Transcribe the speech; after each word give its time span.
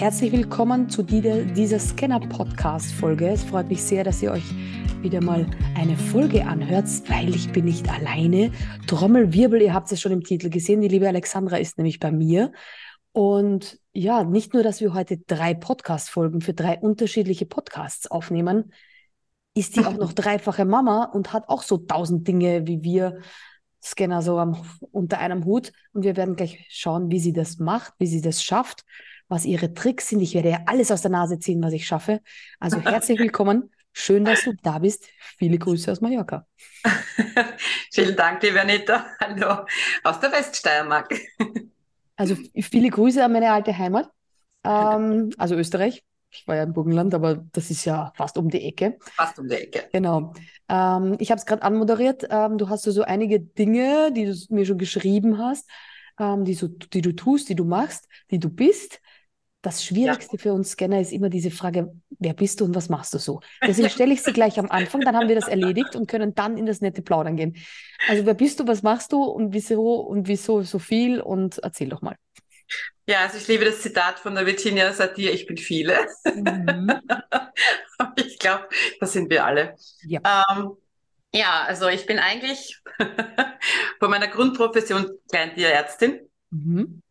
Herzlich 0.00 0.32
willkommen 0.32 0.88
zu 0.88 1.02
dieser 1.02 1.78
Scanner-Podcast-Folge. 1.78 3.28
Es 3.28 3.44
freut 3.44 3.68
mich 3.68 3.82
sehr, 3.82 4.02
dass 4.02 4.22
ihr 4.22 4.32
euch 4.32 4.50
wieder 5.02 5.22
mal 5.22 5.46
eine 5.76 5.94
Folge 5.94 6.46
anhört, 6.46 6.86
weil 7.08 7.34
ich 7.34 7.52
bin 7.52 7.66
nicht 7.66 7.86
alleine. 7.86 8.50
Trommelwirbel, 8.86 9.60
ihr 9.60 9.74
habt 9.74 9.92
es 9.92 10.00
schon 10.00 10.12
im 10.12 10.24
Titel 10.24 10.48
gesehen. 10.48 10.80
Die 10.80 10.88
liebe 10.88 11.06
Alexandra 11.06 11.58
ist 11.58 11.76
nämlich 11.76 12.00
bei 12.00 12.10
mir. 12.12 12.50
Und 13.12 13.78
ja, 13.92 14.24
nicht 14.24 14.54
nur, 14.54 14.62
dass 14.62 14.80
wir 14.80 14.94
heute 14.94 15.18
drei 15.18 15.52
Podcast-Folgen 15.52 16.40
für 16.40 16.54
drei 16.54 16.78
unterschiedliche 16.78 17.44
Podcasts 17.44 18.10
aufnehmen, 18.10 18.72
ist 19.54 19.74
sie 19.74 19.84
auch 19.84 19.98
noch 19.98 20.12
dreifache 20.14 20.64
Mama 20.64 21.10
und 21.12 21.34
hat 21.34 21.50
auch 21.50 21.62
so 21.62 21.76
tausend 21.76 22.26
Dinge 22.26 22.66
wie 22.66 22.82
wir 22.82 23.18
Scanner 23.84 24.22
so 24.22 24.38
am, 24.38 24.62
unter 24.92 25.18
einem 25.18 25.44
Hut. 25.44 25.74
Und 25.92 26.04
wir 26.04 26.16
werden 26.16 26.36
gleich 26.36 26.66
schauen, 26.70 27.10
wie 27.10 27.20
sie 27.20 27.34
das 27.34 27.58
macht, 27.58 27.92
wie 27.98 28.06
sie 28.06 28.22
das 28.22 28.42
schafft 28.42 28.86
was 29.30 29.44
ihre 29.44 29.72
Tricks 29.72 30.08
sind. 30.08 30.20
Ich 30.20 30.34
werde 30.34 30.50
ja 30.50 30.58
alles 30.66 30.90
aus 30.90 31.02
der 31.02 31.12
Nase 31.12 31.38
ziehen, 31.38 31.62
was 31.62 31.72
ich 31.72 31.86
schaffe. 31.86 32.20
Also 32.58 32.80
herzlich 32.84 33.18
willkommen. 33.18 33.70
Schön, 33.92 34.24
dass 34.24 34.44
du 34.44 34.52
da 34.62 34.78
bist. 34.80 35.06
Viele 35.38 35.56
Grüße 35.56 35.90
aus 35.90 36.00
Mallorca. 36.00 36.46
Vielen 37.92 38.16
Dank, 38.16 38.42
liebe 38.42 38.60
Anita. 38.60 39.06
Hallo 39.20 39.66
aus 40.04 40.20
der 40.20 40.32
Weststeiermark. 40.32 41.14
also 42.16 42.36
viele 42.60 42.90
Grüße 42.90 43.24
an 43.24 43.32
meine 43.32 43.52
alte 43.52 43.76
Heimat, 43.76 44.10
ähm, 44.64 45.30
also 45.38 45.54
Österreich. 45.54 46.04
Ich 46.32 46.46
war 46.46 46.54
ja 46.54 46.62
im 46.62 46.72
Burgenland, 46.72 47.12
aber 47.14 47.44
das 47.52 47.70
ist 47.70 47.84
ja 47.84 48.12
fast 48.14 48.38
um 48.38 48.48
die 48.48 48.62
Ecke. 48.62 48.98
Fast 49.00 49.38
um 49.40 49.48
die 49.48 49.56
Ecke. 49.56 49.88
Genau. 49.92 50.32
Ähm, 50.68 51.16
ich 51.18 51.30
habe 51.30 51.40
es 51.40 51.46
gerade 51.46 51.62
anmoderiert. 51.62 52.26
Ähm, 52.30 52.58
du 52.58 52.68
hast 52.68 52.84
so 52.84 53.02
einige 53.02 53.40
Dinge, 53.40 54.12
die 54.12 54.26
du 54.26 54.54
mir 54.54 54.64
schon 54.64 54.78
geschrieben 54.78 55.38
hast, 55.38 55.68
ähm, 56.20 56.44
die, 56.44 56.54
so, 56.54 56.68
die 56.68 57.02
du 57.02 57.12
tust, 57.12 57.48
die 57.48 57.56
du 57.56 57.64
machst, 57.64 58.08
die 58.30 58.38
du 58.38 58.48
bist. 58.48 59.00
Das 59.62 59.84
Schwierigste 59.84 60.36
ja. 60.36 60.42
für 60.42 60.52
uns 60.54 60.70
Scanner 60.70 61.00
ist 61.00 61.12
immer 61.12 61.28
diese 61.28 61.50
Frage, 61.50 61.92
wer 62.18 62.32
bist 62.32 62.60
du 62.60 62.64
und 62.64 62.74
was 62.74 62.88
machst 62.88 63.12
du 63.12 63.18
so? 63.18 63.40
Deswegen 63.66 63.90
stelle 63.90 64.14
ich 64.14 64.22
sie 64.22 64.32
gleich 64.32 64.58
am 64.58 64.70
Anfang, 64.70 65.02
dann 65.02 65.16
haben 65.16 65.28
wir 65.28 65.34
das 65.34 65.48
erledigt 65.48 65.96
und 65.96 66.08
können 66.08 66.34
dann 66.34 66.56
in 66.56 66.66
das 66.66 66.80
nette 66.80 67.02
Plaudern 67.02 67.36
gehen. 67.36 67.56
Also 68.08 68.24
wer 68.24 68.34
bist 68.34 68.60
du, 68.60 68.66
was 68.66 68.82
machst 68.82 69.12
du 69.12 69.22
und 69.22 69.52
wieso 69.52 69.96
und 69.96 70.28
wieso 70.28 70.62
so 70.62 70.78
viel 70.78 71.20
und 71.20 71.58
erzähl 71.58 71.88
doch 71.88 72.00
mal. 72.00 72.16
Ja, 73.06 73.22
also 73.22 73.38
ich 73.38 73.48
liebe 73.48 73.64
das 73.64 73.80
Zitat 73.80 74.20
von 74.20 74.34
der 74.34 74.46
Virginia 74.46 74.92
Satir, 74.92 75.32
ich 75.32 75.46
bin 75.46 75.56
viele. 75.56 75.98
Mhm. 76.24 76.92
ich 78.16 78.38
glaube, 78.38 78.68
das 79.00 79.12
sind 79.12 79.28
wir 79.30 79.44
alle. 79.44 79.74
Ja. 80.06 80.20
Ähm, 80.50 80.76
ja, 81.32 81.64
also 81.64 81.88
ich 81.88 82.06
bin 82.06 82.18
eigentlich 82.18 82.80
von 83.98 84.10
meiner 84.10 84.28
Grundprofession 84.28 85.10
Kleintierärztin. 85.28 86.20
Mhm. 86.50 87.02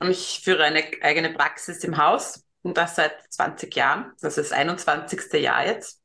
Und 0.00 0.10
ich 0.10 0.40
führe 0.42 0.64
eine 0.64 0.82
eigene 1.02 1.30
Praxis 1.30 1.84
im 1.84 1.98
Haus 1.98 2.44
und 2.62 2.76
das 2.76 2.96
seit 2.96 3.12
20 3.32 3.74
Jahren. 3.76 4.12
Das 4.20 4.38
ist 4.38 4.50
das 4.50 4.58
21. 4.58 5.32
Jahr 5.34 5.66
jetzt. 5.66 6.00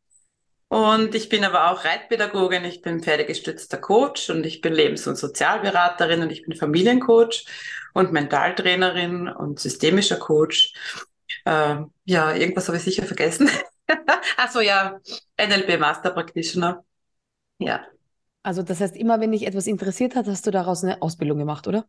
Und 0.67 1.15
ich 1.15 1.29
bin 1.29 1.43
aber 1.45 1.71
auch 1.71 1.85
Reitpädagogin, 1.85 2.65
ich 2.65 2.81
bin 2.81 3.01
pferdegestützter 3.01 3.77
Coach 3.77 4.29
und 4.29 4.45
ich 4.45 4.61
bin 4.61 4.73
Lebens- 4.73 5.07
und 5.07 5.15
Sozialberaterin 5.15 6.21
und 6.21 6.31
ich 6.31 6.43
bin 6.43 6.55
Familiencoach 6.55 7.45
und 7.93 8.11
Mentaltrainerin 8.11 9.29
und 9.29 9.59
systemischer 9.59 10.17
Coach. 10.17 10.73
Äh, 11.45 11.77
ja, 12.03 12.35
irgendwas 12.35 12.67
habe 12.67 12.77
ich 12.77 12.83
sicher 12.83 13.03
vergessen. 13.03 13.49
Achso, 14.37 14.59
ja, 14.59 14.99
NLP 15.39 15.79
Master 15.79 16.09
Practitioner. 16.09 16.83
Ja. 17.59 17.85
Also 18.43 18.61
das 18.61 18.81
heißt, 18.81 18.97
immer 18.97 19.19
wenn 19.21 19.31
dich 19.31 19.47
etwas 19.47 19.67
interessiert 19.67 20.15
hat, 20.15 20.27
hast 20.27 20.45
du 20.45 20.51
daraus 20.51 20.83
eine 20.83 21.01
Ausbildung 21.01 21.37
gemacht, 21.37 21.67
oder? 21.67 21.87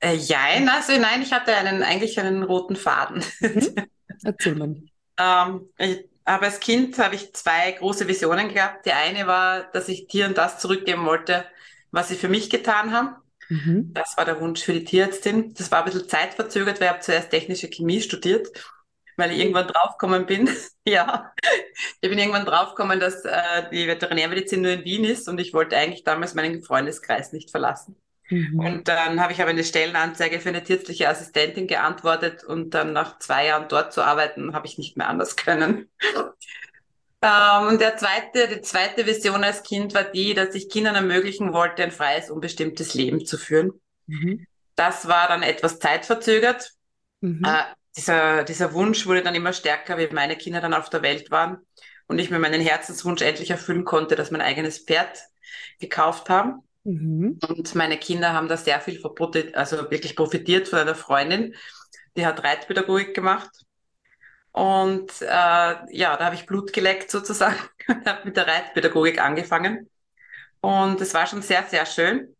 Äh, 0.00 0.14
jein, 0.14 0.68
also 0.68 0.92
nein, 0.98 1.22
ich 1.22 1.32
hatte 1.32 1.54
einen, 1.54 1.82
eigentlich 1.82 2.18
einen 2.18 2.42
roten 2.42 2.76
Faden. 2.76 3.22
Mhm. 3.40 3.74
Erzähl 4.24 4.54
mal. 4.54 4.76
ähm, 5.18 5.68
ich, 5.78 6.08
aber 6.24 6.46
als 6.46 6.60
Kind 6.60 6.98
habe 6.98 7.14
ich 7.14 7.32
zwei 7.34 7.72
große 7.72 8.06
Visionen 8.08 8.52
gehabt. 8.52 8.86
Die 8.86 8.92
eine 8.92 9.26
war, 9.26 9.64
dass 9.72 9.88
ich 9.88 10.06
Tieren 10.06 10.34
das 10.34 10.58
zurückgeben 10.58 11.04
wollte, 11.04 11.44
was 11.90 12.08
sie 12.08 12.16
für 12.16 12.28
mich 12.28 12.50
getan 12.50 12.92
haben. 12.92 13.16
Mhm. 13.48 13.92
Das 13.94 14.16
war 14.16 14.24
der 14.24 14.40
Wunsch 14.40 14.62
für 14.62 14.72
die 14.72 14.84
Tierärztin. 14.84 15.54
Das 15.54 15.70
war 15.70 15.80
ein 15.80 15.84
bisschen 15.86 16.08
zeitverzögert, 16.08 16.80
weil 16.80 16.86
ich 16.86 16.92
habe 16.92 17.00
zuerst 17.00 17.30
technische 17.30 17.68
Chemie 17.68 18.00
studiert, 18.00 18.48
weil 19.16 19.32
ich 19.32 19.38
irgendwann 19.40 19.66
draufgekommen 19.66 20.26
bin. 20.26 20.48
ja, 20.86 21.32
ich 22.00 22.08
bin 22.08 22.18
irgendwann 22.18 22.46
draufgekommen, 22.46 23.00
dass 23.00 23.24
äh, 23.24 23.68
die 23.72 23.86
Veterinärmedizin 23.88 24.62
nur 24.62 24.72
in 24.72 24.84
Wien 24.84 25.04
ist 25.04 25.28
und 25.28 25.40
ich 25.40 25.52
wollte 25.52 25.76
eigentlich 25.76 26.04
damals 26.04 26.34
meinen 26.34 26.62
Freundeskreis 26.62 27.32
nicht 27.32 27.50
verlassen. 27.50 27.96
Mhm. 28.30 28.60
Und 28.60 28.88
dann 28.88 29.20
habe 29.20 29.32
ich 29.32 29.40
aber 29.40 29.50
eine 29.50 29.64
Stellenanzeige 29.64 30.40
für 30.40 30.48
eine 30.48 30.62
tierärztliche 30.62 31.08
Assistentin 31.08 31.66
geantwortet 31.66 32.44
und 32.44 32.70
dann 32.70 32.92
nach 32.92 33.18
zwei 33.18 33.46
Jahren 33.46 33.68
dort 33.68 33.92
zu 33.92 34.02
arbeiten, 34.02 34.54
habe 34.54 34.66
ich 34.66 34.78
nicht 34.78 34.96
mehr 34.96 35.08
anders 35.08 35.36
können. 35.36 35.90
ähm, 37.22 37.66
und 37.68 37.80
der 37.80 37.96
zweite, 37.96 38.48
die 38.48 38.60
zweite 38.60 39.06
Vision 39.06 39.42
als 39.42 39.64
Kind 39.64 39.94
war 39.94 40.04
die, 40.04 40.34
dass 40.34 40.54
ich 40.54 40.68
Kindern 40.68 40.94
ermöglichen 40.94 41.52
wollte, 41.52 41.82
ein 41.82 41.90
freies, 41.90 42.30
unbestimmtes 42.30 42.94
Leben 42.94 43.26
zu 43.26 43.36
führen. 43.36 43.72
Mhm. 44.06 44.46
Das 44.76 45.08
war 45.08 45.28
dann 45.28 45.42
etwas 45.42 45.80
zeitverzögert. 45.80 46.72
Mhm. 47.20 47.42
Äh, 47.44 47.64
dieser, 47.96 48.44
dieser 48.44 48.72
Wunsch 48.72 49.06
wurde 49.06 49.22
dann 49.22 49.34
immer 49.34 49.52
stärker, 49.52 49.98
wie 49.98 50.06
meine 50.14 50.36
Kinder 50.36 50.60
dann 50.60 50.74
auf 50.74 50.88
der 50.88 51.02
Welt 51.02 51.32
waren 51.32 51.58
und 52.06 52.20
ich 52.20 52.30
mir 52.30 52.38
meinen 52.38 52.60
Herzenswunsch 52.60 53.22
endlich 53.22 53.50
erfüllen 53.50 53.84
konnte, 53.84 54.14
dass 54.14 54.30
mein 54.30 54.40
eigenes 54.40 54.78
Pferd 54.78 55.18
gekauft 55.80 56.28
haben. 56.28 56.62
Mhm. 56.84 57.38
Und 57.46 57.74
meine 57.74 57.98
Kinder 57.98 58.32
haben 58.32 58.48
da 58.48 58.56
sehr 58.56 58.80
viel 58.80 59.00
also 59.54 59.90
wirklich 59.90 60.16
profitiert 60.16 60.68
von 60.68 60.78
einer 60.78 60.94
Freundin, 60.94 61.54
die 62.16 62.26
hat 62.26 62.42
Reitpädagogik 62.42 63.14
gemacht. 63.14 63.50
Und 64.52 65.10
äh, 65.20 65.26
ja, 65.26 66.16
da 66.16 66.24
habe 66.24 66.34
ich 66.34 66.46
Blut 66.46 66.72
geleckt 66.72 67.10
sozusagen 67.10 67.58
und 67.88 68.06
habe 68.06 68.24
mit 68.24 68.36
der 68.36 68.46
Reitpädagogik 68.46 69.20
angefangen. 69.20 69.88
Und 70.60 71.00
es 71.00 71.14
war 71.14 71.26
schon 71.26 71.42
sehr, 71.42 71.62
sehr 71.64 71.86
schön. 71.86 72.34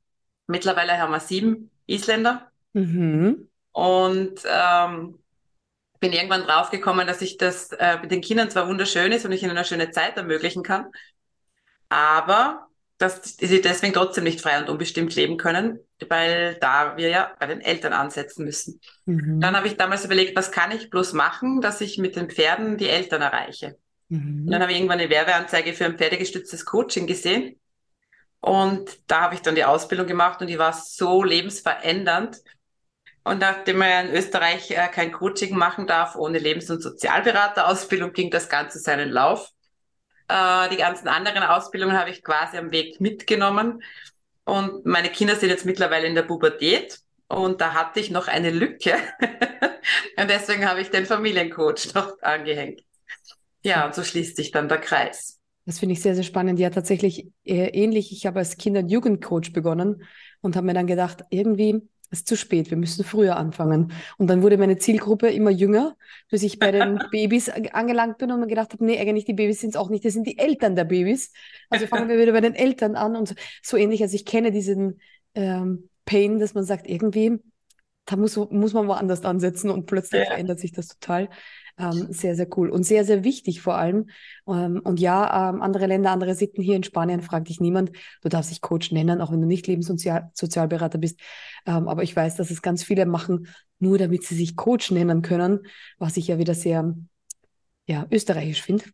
Mittlerweile 0.47 0.99
haben 0.99 1.13
wir 1.13 1.21
sieben 1.21 1.71
Isländer. 1.87 2.51
Mhm. 2.73 3.49
Und 3.73 4.43
ähm, 4.45 5.21
bin 6.01 6.13
irgendwann 6.13 6.43
draufgekommen, 6.43 7.07
dass 7.07 7.23
ich 7.23 7.37
das 7.37 7.73
äh, 7.73 7.99
mit 8.01 8.11
den 8.11 8.23
Kindern 8.23 8.51
zwar 8.51 8.67
wunderschön 8.67 9.13
ist 9.13 9.25
und 9.25 9.33
ich 9.33 9.43
ihnen 9.43 9.53
eine 9.53 9.65
schöne 9.65 9.91
Zeit 9.91 10.17
ermöglichen 10.17 10.63
kann, 10.63 10.91
aber 11.91 12.70
dass 13.01 13.39
sie 13.39 13.63
deswegen 13.63 13.95
trotzdem 13.95 14.25
nicht 14.25 14.43
frei 14.43 14.61
und 14.61 14.69
unbestimmt 14.69 15.15
leben 15.17 15.39
können, 15.39 15.81
weil 16.07 16.57
da 16.61 16.99
wir 16.99 17.09
ja 17.09 17.33
bei 17.41 17.47
den 17.47 17.63
Eltern 17.63 17.95
ansetzen 17.95 18.45
müssen. 18.45 18.79
Mhm. 19.07 19.41
Dann 19.41 19.57
habe 19.57 19.67
ich 19.69 19.79
damals 19.79 20.05
überlegt, 20.05 20.37
was 20.37 20.53
kann 20.53 20.71
ich 20.71 20.91
bloß 20.91 21.15
machen, 21.15 21.63
dass 21.63 21.81
ich 21.81 21.97
mit 21.97 22.15
den 22.15 22.29
Pferden 22.29 22.77
die 22.77 22.91
Eltern 22.91 23.23
erreiche. 23.23 23.79
Mhm. 24.11 24.45
Und 24.45 24.51
dann 24.51 24.61
habe 24.61 24.73
ich 24.73 24.77
irgendwann 24.77 25.01
eine 25.01 25.09
Werbeanzeige 25.09 25.73
für 25.73 25.87
ein 25.87 25.97
pferdegestütztes 25.97 26.67
Coaching 26.67 27.07
gesehen. 27.07 27.59
Und 28.41 28.91
da 29.07 29.23
habe 29.23 29.35
ich 29.35 29.41
dann 29.41 29.55
die 29.55 29.65
Ausbildung 29.65 30.07
gemacht 30.07 30.43
und 30.43 30.49
die 30.49 30.59
war 30.59 30.75
so 30.75 31.25
lebensverändernd. 31.25 32.37
Und 33.25 33.39
nachdem 33.39 33.79
man 33.79 34.09
in 34.09 34.15
Österreich 34.15 34.73
äh, 34.73 34.89
kein 34.89 35.11
Coaching 35.11 35.57
machen 35.57 35.87
darf 35.87 36.17
ohne 36.17 36.39
Lebens- 36.39 36.69
und 36.69 36.83
Sozialberaterausbildung, 36.83 38.13
ging 38.13 38.31
das 38.31 38.51
Ganze 38.51 38.79
seinen 38.79 39.09
Lauf. 39.09 39.53
Äh, 40.31 40.69
die 40.69 40.77
ganzen 40.77 41.09
anderen 41.09 41.43
Ausbildungen 41.43 41.99
habe 41.99 42.11
ich 42.11 42.23
quasi 42.23 42.57
am 42.57 42.71
Weg 42.71 43.01
mitgenommen. 43.01 43.83
Und 44.45 44.87
meine 44.87 45.09
Kinder 45.09 45.35
sind 45.35 45.51
jetzt 45.51 45.67
mittlerweile 45.67 46.07
in 46.07 46.15
der 46.15 46.23
Pubertät. 46.23 47.01
Und 47.27 47.61
da 47.61 47.75
hatte 47.75 48.01
ich 48.01 48.11
noch 48.11 48.29
eine 48.29 48.51
Lücke. 48.51 48.95
und 50.17 50.31
deswegen 50.31 50.69
habe 50.69 50.81
ich 50.81 50.91
den 50.91 51.07
Familiencoach 51.07 51.91
noch 51.95 52.21
angehängt. 52.23 52.83
Ja, 53.63 53.85
und 53.87 53.95
so 53.95 54.05
schließt 54.05 54.37
sich 54.37 54.53
dann 54.53 54.69
der 54.69 54.79
Kreis. 54.79 55.39
Das 55.67 55.79
finde 55.81 55.93
ich 55.95 56.03
sehr, 56.03 56.15
sehr 56.15 56.25
spannend. 56.25 56.59
Ja, 56.59 56.71
tatsächlich 56.71 57.27
äh, 57.45 57.69
ähnlich. 57.69 58.13
Ich 58.13 58.27
habe 58.27 58.39
als 58.39 58.57
Kinder- 58.57 58.81
und 58.81 58.89
Jugendcoach 58.89 59.53
begonnen 59.53 60.05
und 60.41 60.57
habe 60.57 60.67
mir 60.67 60.75
dann 60.75 60.87
gedacht, 60.87 61.25
irgendwie 61.31 61.83
es 62.11 62.21
ist 62.21 62.29
zu 62.29 62.37
spät, 62.37 62.71
wir 62.71 62.77
müssen 62.77 63.05
früher 63.05 63.37
anfangen. 63.37 63.93
Und 64.19 64.29
dann 64.29 64.43
wurde 64.43 64.59
meine 64.59 64.79
Zielgruppe 64.79 65.29
immer 65.29 65.51
jünger, 65.51 65.97
bis 66.29 66.43
ich 66.43 66.59
bei 66.59 66.73
den 66.73 66.99
Babys 67.13 67.49
angelangt 67.49 68.19
bin 68.19 68.33
und 68.33 68.41
mir 68.41 68.49
gedacht 68.49 68.73
habe, 68.73 68.85
nee, 68.85 68.99
eigentlich 68.99 69.25
die 69.25 69.33
Babys 69.33 69.61
sind 69.61 69.71
es 69.71 69.77
auch 69.77 69.91
nicht, 69.91 70.05
das 70.05 70.15
sind 70.15 70.27
die 70.27 70.39
Eltern 70.39 70.75
der 70.75 70.85
Babys. 70.85 71.33
Also 71.69 71.87
fangen 71.87 72.09
wir 72.09 72.19
wieder 72.19 72.33
bei 72.33 72.41
den 72.41 72.55
Eltern 72.55 72.97
an 72.97 73.15
und 73.15 73.35
so 73.63 73.77
ähnlich. 73.77 74.03
Also 74.03 74.17
ich 74.17 74.25
kenne 74.25 74.51
diesen 74.51 75.01
ähm, 75.35 75.89
Pain, 76.05 76.41
dass 76.41 76.55
man 76.55 76.65
sagt, 76.65 76.89
irgendwie, 76.89 77.39
da 78.07 78.17
muss, 78.17 78.37
muss 78.37 78.73
man 78.73 78.89
woanders 78.89 79.25
ansetzen 79.25 79.71
und 79.71 79.87
plötzlich 79.87 80.23
ja. 80.23 80.27
verändert 80.27 80.59
sich 80.59 80.73
das 80.73 80.89
total. 80.89 81.29
Ähm, 81.81 82.13
sehr, 82.13 82.37
sehr 82.37 82.47
cool 82.59 82.69
und 82.69 82.83
sehr, 82.83 83.05
sehr 83.05 83.25
wichtig 83.25 83.63
vor 83.63 83.77
allem. 83.77 84.11
Ähm, 84.47 84.81
und 84.85 85.01
ja, 85.01 85.51
ähm, 85.51 85.63
andere 85.63 85.87
Länder, 85.87 86.11
andere 86.11 86.35
Sitten 86.35 86.63
hier 86.63 86.77
in 86.77 86.83
Spanien 86.83 87.23
fragt 87.23 87.49
dich 87.49 87.59
niemand. 87.59 87.93
Du 88.21 88.29
darfst 88.29 88.51
dich 88.51 88.61
Coach 88.61 88.93
nennen, 88.93 89.23
auch 89.23 89.33
wenn 89.33 89.41
du 89.41 89.47
nicht 89.47 89.67
Lebenssozialberater 89.67 90.99
bist. 90.99 91.19
Ähm, 91.67 91.89
aber 91.89 92.03
ich 92.03 92.15
weiß, 92.15 92.37
dass 92.37 92.51
es 92.51 92.61
ganz 92.61 92.83
viele 92.83 93.07
machen, 93.07 93.49
nur 93.79 93.97
damit 93.97 94.25
sie 94.25 94.35
sich 94.35 94.57
Coach 94.57 94.91
nennen 94.91 95.23
können, 95.23 95.61
was 95.99 96.19
ich 96.19 96.27
ja 96.29 96.39
wieder 96.39 96.55
sehr 96.55 96.95
ja, 97.87 98.07
österreichisch 98.11 98.63
finde. 98.63 98.85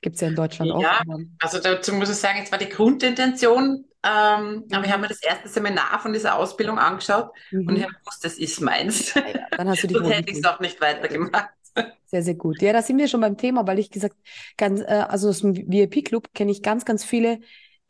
Gibt 0.00 0.16
es 0.16 0.20
ja 0.20 0.28
in 0.28 0.36
Deutschland 0.36 0.70
ja, 0.80 1.00
auch. 1.00 1.18
also 1.40 1.58
dazu 1.58 1.92
muss 1.94 2.10
ich 2.10 2.16
sagen, 2.16 2.38
jetzt 2.38 2.52
war 2.52 2.58
die 2.58 2.68
Grundintention, 2.68 3.86
Ähm, 4.04 4.64
mhm. 4.68 4.74
Aber 4.74 4.84
ich 4.84 4.92
habe 4.92 5.02
mir 5.02 5.08
das 5.08 5.22
erste 5.22 5.48
Seminar 5.48 5.98
von 5.98 6.12
dieser 6.12 6.36
Ausbildung 6.36 6.78
angeschaut 6.78 7.30
mhm. 7.50 7.66
und 7.66 7.76
ich 7.76 7.82
habe 7.82 7.94
gewusst, 7.94 8.24
das 8.24 8.34
ist 8.34 8.60
meins. 8.60 9.14
Ja, 9.14 9.22
dann 9.50 9.68
hast 9.68 9.82
du 9.82 9.88
Sonst 9.92 10.10
hätte 10.10 10.30
ich 10.30 10.38
es 10.38 10.44
auch 10.44 10.60
nicht 10.60 10.80
weitergemacht. 10.80 11.48
Sehr, 12.06 12.22
sehr 12.22 12.34
gut. 12.34 12.62
Ja, 12.62 12.72
da 12.72 12.82
sind 12.82 12.98
wir 12.98 13.08
schon 13.08 13.20
beim 13.20 13.36
Thema, 13.36 13.66
weil 13.66 13.78
ich 13.78 13.90
gesagt, 13.90 14.16
ganz, 14.56 14.80
äh, 14.80 14.84
also 14.84 15.28
aus 15.28 15.40
dem 15.40 15.56
VIP-Club 15.56 16.32
kenne 16.34 16.52
ich 16.52 16.62
ganz, 16.62 16.84
ganz 16.84 17.04
viele, 17.04 17.40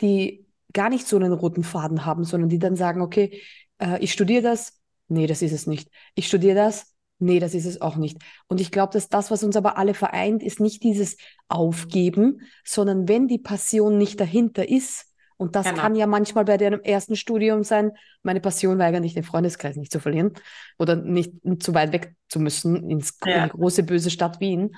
die 0.00 0.46
gar 0.72 0.88
nicht 0.88 1.06
so 1.06 1.16
einen 1.16 1.32
roten 1.32 1.64
Faden 1.64 2.04
haben, 2.06 2.24
sondern 2.24 2.48
die 2.48 2.58
dann 2.58 2.76
sagen, 2.76 3.02
okay, 3.02 3.40
äh, 3.78 3.98
ich 4.02 4.12
studiere 4.12 4.42
das, 4.42 4.80
nee, 5.08 5.26
das 5.26 5.42
ist 5.42 5.52
es 5.52 5.66
nicht. 5.66 5.90
Ich 6.14 6.28
studiere 6.28 6.54
das, 6.54 6.94
nee, 7.18 7.40
das 7.40 7.54
ist 7.54 7.66
es 7.66 7.80
auch 7.82 7.96
nicht. 7.96 8.18
Und 8.48 8.60
ich 8.60 8.70
glaube, 8.70 8.92
dass 8.94 9.08
das, 9.08 9.30
was 9.30 9.44
uns 9.44 9.56
aber 9.56 9.76
alle 9.76 9.92
vereint, 9.94 10.42
ist 10.42 10.60
nicht 10.60 10.82
dieses 10.82 11.16
Aufgeben, 11.48 12.40
sondern 12.64 13.08
wenn 13.08 13.28
die 13.28 13.38
Passion 13.38 13.98
nicht 13.98 14.18
dahinter 14.18 14.66
ist, 14.68 15.05
und 15.36 15.54
das 15.54 15.66
genau. 15.66 15.80
kann 15.80 15.94
ja 15.94 16.06
manchmal 16.06 16.44
bei 16.44 16.56
deinem 16.56 16.80
ersten 16.80 17.14
Studium 17.14 17.62
sein. 17.62 17.92
Meine 18.22 18.40
Passion 18.40 18.78
war 18.78 18.86
eigentlich, 18.86 19.14
den 19.14 19.22
Freundeskreis 19.22 19.76
nicht 19.76 19.92
zu 19.92 20.00
verlieren 20.00 20.32
oder 20.78 20.96
nicht 20.96 21.32
zu 21.60 21.74
weit 21.74 21.92
weg 21.92 22.14
zu 22.28 22.40
müssen 22.40 22.88
ins 22.90 23.18
ja. 23.24 23.36
in 23.36 23.50
die 23.50 23.56
große 23.56 23.82
böse 23.82 24.10
Stadt 24.10 24.40
Wien. 24.40 24.74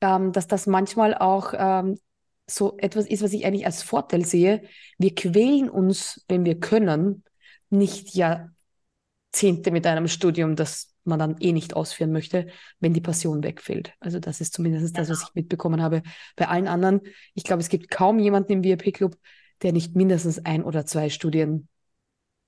Ähm, 0.00 0.32
dass 0.32 0.46
das 0.46 0.66
manchmal 0.66 1.14
auch 1.14 1.52
ähm, 1.56 1.98
so 2.46 2.78
etwas 2.78 3.06
ist, 3.06 3.22
was 3.22 3.32
ich 3.32 3.44
eigentlich 3.44 3.66
als 3.66 3.82
Vorteil 3.82 4.24
sehe. 4.24 4.62
Wir 4.96 5.14
quälen 5.14 5.68
uns, 5.68 6.24
wenn 6.28 6.44
wir 6.44 6.58
können, 6.58 7.24
nicht 7.68 8.14
Jahrzehnte 8.14 9.70
mit 9.70 9.86
einem 9.86 10.08
Studium, 10.08 10.56
das 10.56 10.94
man 11.04 11.18
dann 11.18 11.36
eh 11.40 11.52
nicht 11.52 11.74
ausführen 11.74 12.12
möchte, 12.12 12.46
wenn 12.80 12.94
die 12.94 13.00
Passion 13.00 13.42
wegfällt. 13.42 13.94
Also 13.98 14.20
das 14.20 14.40
ist 14.40 14.54
zumindest 14.54 14.96
das, 14.96 15.08
was 15.08 15.18
genau. 15.18 15.28
ich 15.28 15.34
mitbekommen 15.34 15.82
habe. 15.82 16.02
Bei 16.36 16.48
allen 16.48 16.68
anderen, 16.68 17.00
ich 17.34 17.44
glaube, 17.44 17.60
es 17.60 17.68
gibt 17.68 17.90
kaum 17.90 18.18
jemanden 18.18 18.52
im 18.52 18.64
VIP-Club, 18.64 19.16
der 19.62 19.72
nicht 19.72 19.96
mindestens 19.96 20.44
ein 20.44 20.64
oder 20.64 20.86
zwei 20.86 21.10
Studien 21.10 21.68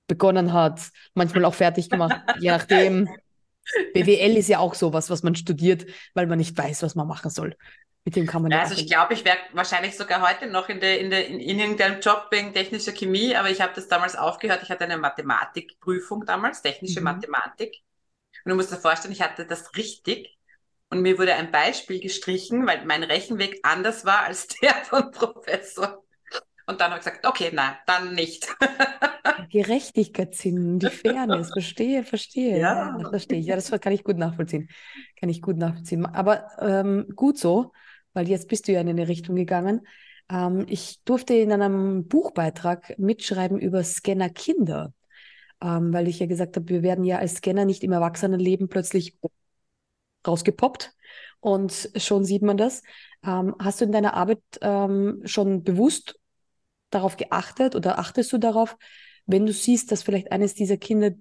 begonnen 0.07 0.53
hat, 0.53 0.81
manchmal 1.13 1.45
auch 1.45 1.53
fertig 1.53 1.89
gemacht, 1.89 2.21
je 2.39 2.51
nachdem. 2.51 3.09
BWL 3.93 4.37
ist 4.37 4.49
ja 4.49 4.59
auch 4.59 4.73
sowas, 4.73 5.09
was 5.09 5.23
man 5.23 5.35
studiert, 5.35 5.85
weil 6.13 6.27
man 6.27 6.39
nicht 6.39 6.57
weiß, 6.57 6.81
was 6.81 6.95
man 6.95 7.07
machen 7.07 7.29
soll. 7.29 7.55
Mit 8.03 8.15
dem 8.15 8.25
kann 8.25 8.41
man 8.41 8.51
ja, 8.51 8.61
also 8.61 8.73
ich 8.73 8.87
glaube, 8.87 9.13
ich 9.13 9.23
wäre 9.23 9.37
wahrscheinlich 9.53 9.95
sogar 9.95 10.27
heute 10.27 10.47
noch 10.47 10.69
in, 10.69 10.79
der, 10.79 10.99
in, 10.99 11.11
der, 11.11 11.27
in, 11.27 11.39
in 11.39 11.59
irgendeinem 11.59 12.01
Job 12.01 12.27
wegen 12.31 12.51
technischer 12.51 12.91
Chemie, 12.91 13.35
aber 13.35 13.51
ich 13.51 13.61
habe 13.61 13.73
das 13.75 13.87
damals 13.87 14.15
aufgehört. 14.15 14.61
Ich 14.63 14.71
hatte 14.71 14.85
eine 14.85 14.97
Mathematikprüfung 14.97 16.25
damals, 16.25 16.63
technische 16.63 16.99
mhm. 16.99 17.05
Mathematik. 17.05 17.77
Und 18.43 18.49
du 18.49 18.55
musst 18.55 18.71
dir 18.71 18.77
vorstellen, 18.77 19.13
ich 19.13 19.21
hatte 19.21 19.45
das 19.45 19.75
richtig. 19.75 20.35
Und 20.89 21.03
mir 21.03 21.19
wurde 21.19 21.35
ein 21.35 21.51
Beispiel 21.51 22.01
gestrichen, 22.01 22.65
weil 22.65 22.85
mein 22.85 23.03
Rechenweg 23.03 23.59
anders 23.61 24.03
war 24.03 24.23
als 24.23 24.47
der 24.61 24.73
von 24.83 25.11
Professor. 25.11 26.03
Und 26.67 26.79
dann 26.79 26.91
habe 26.91 26.99
ich 26.99 27.05
gesagt, 27.05 27.25
okay, 27.25 27.51
nein, 27.53 27.73
dann 27.85 28.13
nicht. 28.13 28.47
Gerechtigkeitssinn, 29.49 30.79
die 30.79 30.89
Fairness, 30.89 31.51
verstehe, 31.51 32.03
verstehe. 32.03 32.59
Ja. 32.59 32.97
ja. 32.97 33.09
verstehe 33.09 33.39
ich. 33.39 33.47
Ja, 33.47 33.55
das 33.55 33.71
kann 33.81 33.93
ich 33.93 34.03
gut 34.03 34.17
nachvollziehen. 34.17 34.69
Kann 35.19 35.29
ich 35.29 35.41
gut 35.41 35.57
nachvollziehen. 35.57 36.05
Aber 36.05 36.47
ähm, 36.59 37.07
gut 37.15 37.37
so, 37.37 37.73
weil 38.13 38.29
jetzt 38.29 38.47
bist 38.47 38.67
du 38.67 38.71
ja 38.71 38.81
in 38.81 38.89
eine 38.89 39.07
Richtung 39.07 39.35
gegangen. 39.35 39.87
Ähm, 40.29 40.65
ich 40.69 41.03
durfte 41.03 41.33
in 41.33 41.51
einem 41.51 42.07
Buchbeitrag 42.07 42.97
mitschreiben 42.97 43.59
über 43.59 43.83
Scanner-Kinder, 43.83 44.93
ähm, 45.61 45.93
weil 45.93 46.07
ich 46.07 46.19
ja 46.19 46.25
gesagt 46.25 46.55
habe, 46.55 46.69
wir 46.69 46.83
werden 46.83 47.03
ja 47.03 47.17
als 47.17 47.35
Scanner 47.35 47.65
nicht 47.65 47.83
im 47.83 47.91
Erwachsenenleben 47.91 48.69
plötzlich 48.69 49.17
rausgepoppt 50.25 50.93
und 51.39 51.89
schon 51.95 52.23
sieht 52.23 52.43
man 52.43 52.57
das. 52.57 52.83
Ähm, 53.25 53.55
hast 53.59 53.81
du 53.81 53.85
in 53.85 53.91
deiner 53.91 54.13
Arbeit 54.13 54.41
ähm, 54.61 55.21
schon 55.25 55.63
bewusst 55.63 56.19
darauf 56.91 57.17
geachtet 57.17 57.75
oder 57.75 57.99
achtest 57.99 58.31
du 58.31 58.37
darauf, 58.37 58.77
wenn 59.25 59.45
du 59.45 59.53
siehst, 59.53 59.91
dass 59.91 60.03
vielleicht 60.03 60.31
eines 60.31 60.53
dieser 60.53 60.77
Kinder, 60.77 61.11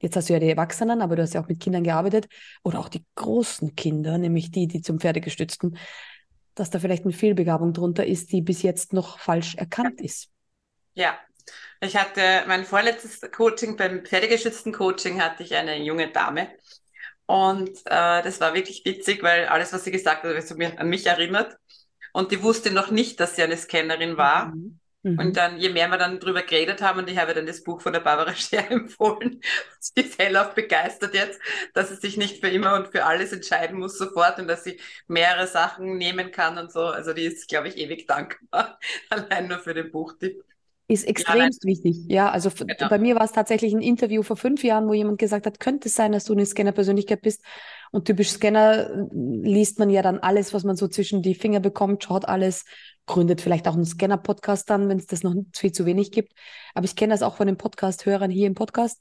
jetzt 0.00 0.16
hast 0.16 0.28
du 0.28 0.34
ja 0.34 0.38
die 0.38 0.50
Erwachsenen, 0.50 1.00
aber 1.00 1.16
du 1.16 1.22
hast 1.22 1.34
ja 1.34 1.42
auch 1.42 1.48
mit 1.48 1.60
Kindern 1.60 1.84
gearbeitet, 1.84 2.26
oder 2.62 2.78
auch 2.78 2.88
die 2.88 3.04
großen 3.14 3.74
Kinder, 3.76 4.18
nämlich 4.18 4.50
die, 4.50 4.66
die 4.66 4.82
zum 4.82 5.00
Pferdegestützten, 5.00 5.78
dass 6.54 6.70
da 6.70 6.78
vielleicht 6.78 7.04
eine 7.04 7.12
Fehlbegabung 7.12 7.72
drunter 7.72 8.06
ist, 8.06 8.32
die 8.32 8.42
bis 8.42 8.62
jetzt 8.62 8.92
noch 8.92 9.18
falsch 9.18 9.54
erkannt 9.54 10.00
ist. 10.00 10.28
Ja, 10.94 11.18
ich 11.80 11.96
hatte 11.96 12.44
mein 12.46 12.64
vorletztes 12.64 13.20
Coaching, 13.30 13.76
beim 13.76 14.04
pferdegestützten 14.04 14.72
Coaching 14.72 15.22
hatte 15.22 15.42
ich 15.42 15.54
eine 15.54 15.82
junge 15.82 16.10
Dame. 16.10 16.48
Und 17.26 17.70
äh, 17.86 18.22
das 18.22 18.40
war 18.40 18.54
wirklich 18.54 18.84
witzig, 18.84 19.22
weil 19.22 19.46
alles, 19.46 19.72
was 19.72 19.84
sie 19.84 19.90
gesagt 19.90 20.24
hat, 20.24 20.78
an 20.78 20.88
mich 20.88 21.06
erinnert. 21.06 21.56
Und 22.12 22.30
die 22.30 22.42
wusste 22.42 22.70
noch 22.70 22.90
nicht, 22.90 23.20
dass 23.20 23.36
sie 23.36 23.42
eine 23.42 23.56
Scannerin 23.56 24.16
war. 24.16 24.54
Mhm. 24.54 24.78
Mhm. 25.02 25.18
Und 25.18 25.36
dann, 25.36 25.58
je 25.58 25.70
mehr 25.70 25.88
wir 25.88 25.98
dann 25.98 26.20
drüber 26.20 26.42
geredet 26.42 26.80
haben, 26.80 27.00
und 27.00 27.10
ich 27.10 27.18
habe 27.18 27.34
dann 27.34 27.46
das 27.46 27.64
Buch 27.64 27.80
von 27.80 27.92
der 27.92 28.00
Barbara 28.00 28.34
Scher 28.34 28.70
empfohlen, 28.70 29.40
sie 29.80 30.02
ist 30.02 30.18
hellauf 30.18 30.54
begeistert 30.54 31.14
jetzt, 31.14 31.40
dass 31.74 31.88
sie 31.88 31.96
sich 31.96 32.16
nicht 32.16 32.40
für 32.40 32.48
immer 32.48 32.76
und 32.76 32.88
für 32.88 33.04
alles 33.04 33.32
entscheiden 33.32 33.78
muss 33.78 33.98
sofort 33.98 34.38
und 34.38 34.46
dass 34.46 34.64
sie 34.64 34.78
mehrere 35.08 35.46
Sachen 35.46 35.96
nehmen 35.98 36.30
kann 36.30 36.56
und 36.56 36.70
so. 36.70 36.82
Also 36.82 37.12
die 37.12 37.24
ist, 37.24 37.48
glaube 37.48 37.68
ich, 37.68 37.76
ewig 37.78 38.06
dankbar, 38.06 38.78
allein 39.10 39.48
nur 39.48 39.58
für 39.58 39.74
den 39.74 39.90
Buchtipp. 39.90 40.44
Ist 40.88 41.04
extremst 41.04 41.64
ja, 41.64 41.68
wichtig. 41.68 41.96
Ja, 42.08 42.30
also 42.30 42.50
genau. 42.50 42.88
bei 42.88 42.98
mir 42.98 43.14
war 43.14 43.24
es 43.24 43.32
tatsächlich 43.32 43.72
ein 43.72 43.80
Interview 43.80 44.22
vor 44.22 44.36
fünf 44.36 44.62
Jahren, 44.62 44.88
wo 44.88 44.94
jemand 44.94 45.18
gesagt 45.18 45.46
hat, 45.46 45.58
könnte 45.58 45.88
es 45.88 45.94
sein, 45.94 46.12
dass 46.12 46.24
du 46.24 46.34
eine 46.34 46.44
Scanner-Persönlichkeit 46.44 47.22
bist. 47.22 47.42
Und 47.92 48.06
typisch 48.06 48.30
Scanner 48.30 48.90
äh, 48.90 49.06
liest 49.12 49.78
man 49.78 49.90
ja 49.90 50.02
dann 50.02 50.18
alles, 50.18 50.52
was 50.52 50.64
man 50.64 50.76
so 50.76 50.88
zwischen 50.88 51.22
die 51.22 51.34
Finger 51.34 51.60
bekommt, 51.60 52.02
schaut 52.02 52.24
alles, 52.24 52.64
gründet 53.06 53.40
vielleicht 53.40 53.68
auch 53.68 53.74
einen 53.74 53.84
Scanner-Podcast 53.84 54.68
dann, 54.68 54.88
wenn 54.88 54.98
es 54.98 55.06
das 55.06 55.22
noch 55.22 55.34
viel 55.54 55.72
zu 55.72 55.86
wenig 55.86 56.10
gibt. 56.10 56.32
Aber 56.74 56.86
ich 56.86 56.96
kenne 56.96 57.12
das 57.12 57.22
auch 57.22 57.36
von 57.36 57.46
den 57.46 57.58
Podcast-Hörern 57.58 58.30
hier 58.30 58.46
im 58.46 58.54
Podcast. 58.54 59.00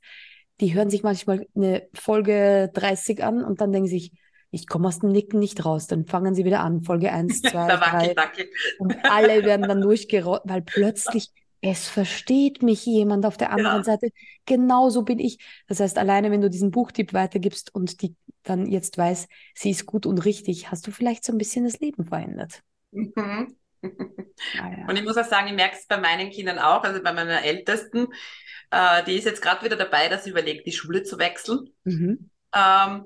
Die 0.60 0.74
hören 0.74 0.90
sich 0.90 1.04
manchmal 1.04 1.48
eine 1.56 1.88
Folge 1.94 2.70
30 2.74 3.24
an 3.24 3.44
und 3.44 3.62
dann 3.62 3.72
denken 3.72 3.90
sich, 3.90 4.12
ich 4.52 4.68
komme 4.68 4.90
aus 4.90 5.00
dem 5.00 5.10
Nicken 5.10 5.40
nicht 5.40 5.64
raus. 5.64 5.88
Dann 5.88 6.06
fangen 6.06 6.36
sie 6.36 6.44
wieder 6.44 6.60
an, 6.60 6.84
Folge 6.84 7.14
1, 7.14 7.42
2, 7.44 7.68
3. 7.78 8.16
Und 8.80 8.98
alle 9.04 9.46
werden 9.46 9.68
dann 9.68 9.82
durchgerollt, 9.82 10.42
weil 10.44 10.62
plötzlich 10.62 11.32
es 11.62 11.88
versteht 11.88 12.64
mich 12.64 12.86
jemand 12.86 13.26
auf 13.26 13.38
der 13.38 13.52
anderen 13.52 13.78
ja. 13.78 13.84
Seite. 13.84 14.10
Genauso 14.46 15.04
bin 15.04 15.20
ich. 15.20 15.38
Das 15.68 15.80
heißt, 15.80 15.98
alleine 15.98 16.32
wenn 16.32 16.42
du 16.42 16.50
diesen 16.50 16.72
Buchtipp 16.72 17.14
weitergibst 17.14 17.74
und 17.74 18.02
die 18.02 18.16
dann 18.44 18.66
jetzt 18.66 18.98
weiß, 18.98 19.28
sie 19.56 19.72
ist 19.72 19.86
gut 19.86 20.06
und 20.06 20.20
richtig, 20.20 20.72
hast 20.72 20.86
du 20.88 20.92
vielleicht 20.92 21.24
so 21.24 21.32
ein 21.34 21.38
bisschen 21.38 21.64
das 21.64 21.80
Leben 21.80 22.06
verändert. 22.06 22.62
Mhm. 22.92 23.56
Ah, 24.60 24.88
und 24.88 24.96
ich 24.96 25.04
muss 25.04 25.18
auch 25.18 25.26
sagen, 25.26 25.48
ich 25.48 25.54
merke 25.54 25.76
es 25.76 25.88
bei 25.88 25.98
meinen 25.98 26.30
Kindern 26.30 26.60
auch, 26.60 26.84
also 26.84 27.02
bei 27.02 27.14
meiner 27.14 27.44
Ältesten, 27.44 28.08
äh, 28.70 29.04
die 29.04 29.16
ist 29.16 29.26
jetzt 29.26 29.42
gerade 29.42 29.66
wieder 29.66 29.76
dabei, 29.76 30.08
dass 30.08 30.24
sie 30.24 30.30
überlegt, 30.30 30.68
die 30.68 30.72
Schule 30.72 31.04
zu 31.04 31.18
wechseln. 31.18 31.70
Mhm. 31.84 32.30
Ähm, 32.54 33.06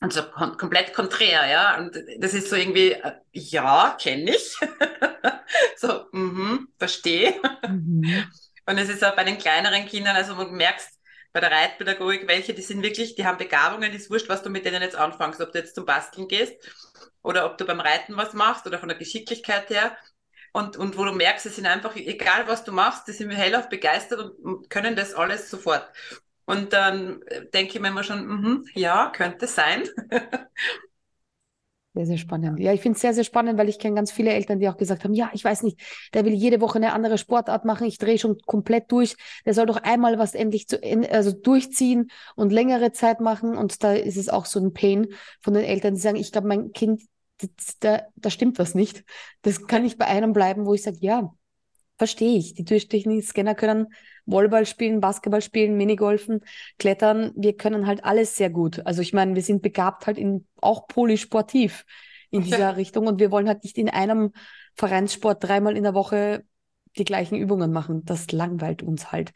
und 0.00 0.12
so 0.12 0.22
kom 0.22 0.56
komplett 0.56 0.94
konträr, 0.94 1.46
ja. 1.48 1.78
Und 1.78 1.96
das 2.18 2.34
ist 2.34 2.50
so 2.50 2.56
irgendwie, 2.56 2.92
äh, 2.92 3.12
ja, 3.32 3.96
kenne 4.00 4.32
ich. 4.32 4.56
so, 5.76 6.06
mhm, 6.12 6.68
verstehe. 6.78 7.34
Mhm. 7.68 8.24
Und 8.66 8.78
es 8.78 8.88
ist 8.88 9.04
auch 9.04 9.14
bei 9.14 9.24
den 9.24 9.38
kleineren 9.38 9.86
Kindern, 9.86 10.16
also 10.16 10.34
du 10.34 10.50
merkst 10.50 10.98
bei 11.32 11.40
der 11.40 11.50
Reitpädagogik, 11.50 12.28
welche, 12.28 12.54
die 12.54 12.62
sind 12.62 12.82
wirklich, 12.82 13.14
die 13.14 13.26
haben 13.26 13.38
Begabungen, 13.38 13.92
ist 13.92 14.10
wurscht, 14.10 14.28
was 14.28 14.42
du 14.42 14.50
mit 14.50 14.64
denen 14.66 14.82
jetzt 14.82 14.96
anfängst, 14.96 15.40
ob 15.40 15.52
du 15.52 15.58
jetzt 15.58 15.74
zum 15.74 15.86
Basteln 15.86 16.28
gehst 16.28 16.54
oder 17.22 17.46
ob 17.46 17.58
du 17.58 17.64
beim 17.66 17.80
Reiten 17.80 18.16
was 18.16 18.32
machst 18.34 18.66
oder 18.66 18.78
von 18.78 18.88
der 18.88 18.98
Geschicklichkeit 18.98 19.70
her. 19.70 19.96
Und, 20.52 20.76
und 20.76 20.98
wo 20.98 21.04
du 21.04 21.12
merkst, 21.12 21.44
sie 21.44 21.48
sind 21.50 21.66
einfach, 21.66 21.96
egal 21.96 22.46
was 22.46 22.64
du 22.64 22.72
machst, 22.72 23.08
die 23.08 23.12
sind 23.12 23.30
hellauf 23.30 23.68
begeistert 23.70 24.20
und 24.20 24.68
können 24.68 24.96
das 24.96 25.14
alles 25.14 25.48
sofort. 25.50 25.90
Und 26.44 26.72
dann 26.74 27.20
denke 27.54 27.74
ich 27.74 27.80
mir 27.80 27.88
immer 27.88 28.04
schon, 28.04 28.26
mh, 28.26 28.62
ja, 28.74 29.10
könnte 29.10 29.46
sein. 29.46 29.88
Sehr, 31.94 32.06
sehr 32.06 32.16
spannend. 32.16 32.58
Ja, 32.58 32.72
ich 32.72 32.80
finde 32.80 32.96
es 32.96 33.02
sehr, 33.02 33.12
sehr 33.12 33.24
spannend, 33.24 33.58
weil 33.58 33.68
ich 33.68 33.78
kenne 33.78 33.94
ganz 33.94 34.10
viele 34.10 34.30
Eltern, 34.32 34.58
die 34.58 34.68
auch 34.70 34.78
gesagt 34.78 35.04
haben, 35.04 35.12
ja, 35.12 35.30
ich 35.34 35.44
weiß 35.44 35.62
nicht, 35.62 35.78
der 36.14 36.24
will 36.24 36.32
jede 36.32 36.62
Woche 36.62 36.76
eine 36.76 36.94
andere 36.94 37.18
Sportart 37.18 37.66
machen, 37.66 37.86
ich 37.86 37.98
drehe 37.98 38.18
schon 38.18 38.38
komplett 38.46 38.90
durch, 38.90 39.14
der 39.44 39.52
soll 39.52 39.66
doch 39.66 39.76
einmal 39.76 40.18
was 40.18 40.34
endlich 40.34 40.68
zu, 40.68 40.82
also 41.10 41.32
durchziehen 41.32 42.10
und 42.34 42.50
längere 42.50 42.92
Zeit 42.92 43.20
machen. 43.20 43.58
Und 43.58 43.84
da 43.84 43.92
ist 43.92 44.16
es 44.16 44.30
auch 44.30 44.46
so 44.46 44.58
ein 44.58 44.72
Pain 44.72 45.08
von 45.42 45.52
den 45.52 45.64
Eltern, 45.64 45.94
die 45.94 46.00
sagen, 46.00 46.16
ich 46.16 46.32
glaube, 46.32 46.48
mein 46.48 46.72
Kind, 46.72 47.02
da, 47.80 48.02
da 48.16 48.30
stimmt 48.30 48.58
was 48.58 48.74
nicht. 48.74 49.04
Das 49.42 49.66
kann 49.66 49.82
nicht 49.82 49.98
bei 49.98 50.06
einem 50.06 50.32
bleiben, 50.32 50.64
wo 50.64 50.72
ich 50.72 50.82
sage, 50.82 50.96
ja, 51.00 51.34
verstehe 52.02 52.36
ich. 52.36 52.54
Die 52.54 52.64
Durchtechnik-Scanner 52.64 53.54
können 53.54 53.86
Volleyball 54.26 54.66
spielen, 54.66 55.00
Basketball 55.00 55.40
spielen, 55.40 55.76
Minigolfen, 55.76 56.40
Klettern. 56.76 57.30
Wir 57.36 57.56
können 57.56 57.86
halt 57.86 58.04
alles 58.04 58.36
sehr 58.36 58.50
gut. 58.50 58.84
Also 58.84 59.02
ich 59.02 59.12
meine, 59.12 59.36
wir 59.36 59.42
sind 59.42 59.62
begabt 59.62 60.08
halt 60.08 60.18
in 60.18 60.44
auch 60.60 60.88
polysportiv 60.88 61.84
in 62.32 62.42
dieser 62.42 62.76
Richtung 62.76 63.06
und 63.06 63.20
wir 63.20 63.30
wollen 63.30 63.46
halt 63.46 63.62
nicht 63.62 63.78
in 63.78 63.88
einem 63.88 64.32
Vereinssport 64.74 65.44
dreimal 65.44 65.76
in 65.76 65.84
der 65.84 65.94
Woche 65.94 66.44
die 66.98 67.04
gleichen 67.04 67.36
Übungen 67.36 67.70
machen. 67.70 68.04
Das 68.04 68.32
langweilt 68.32 68.82
uns 68.82 69.12
halt. 69.12 69.30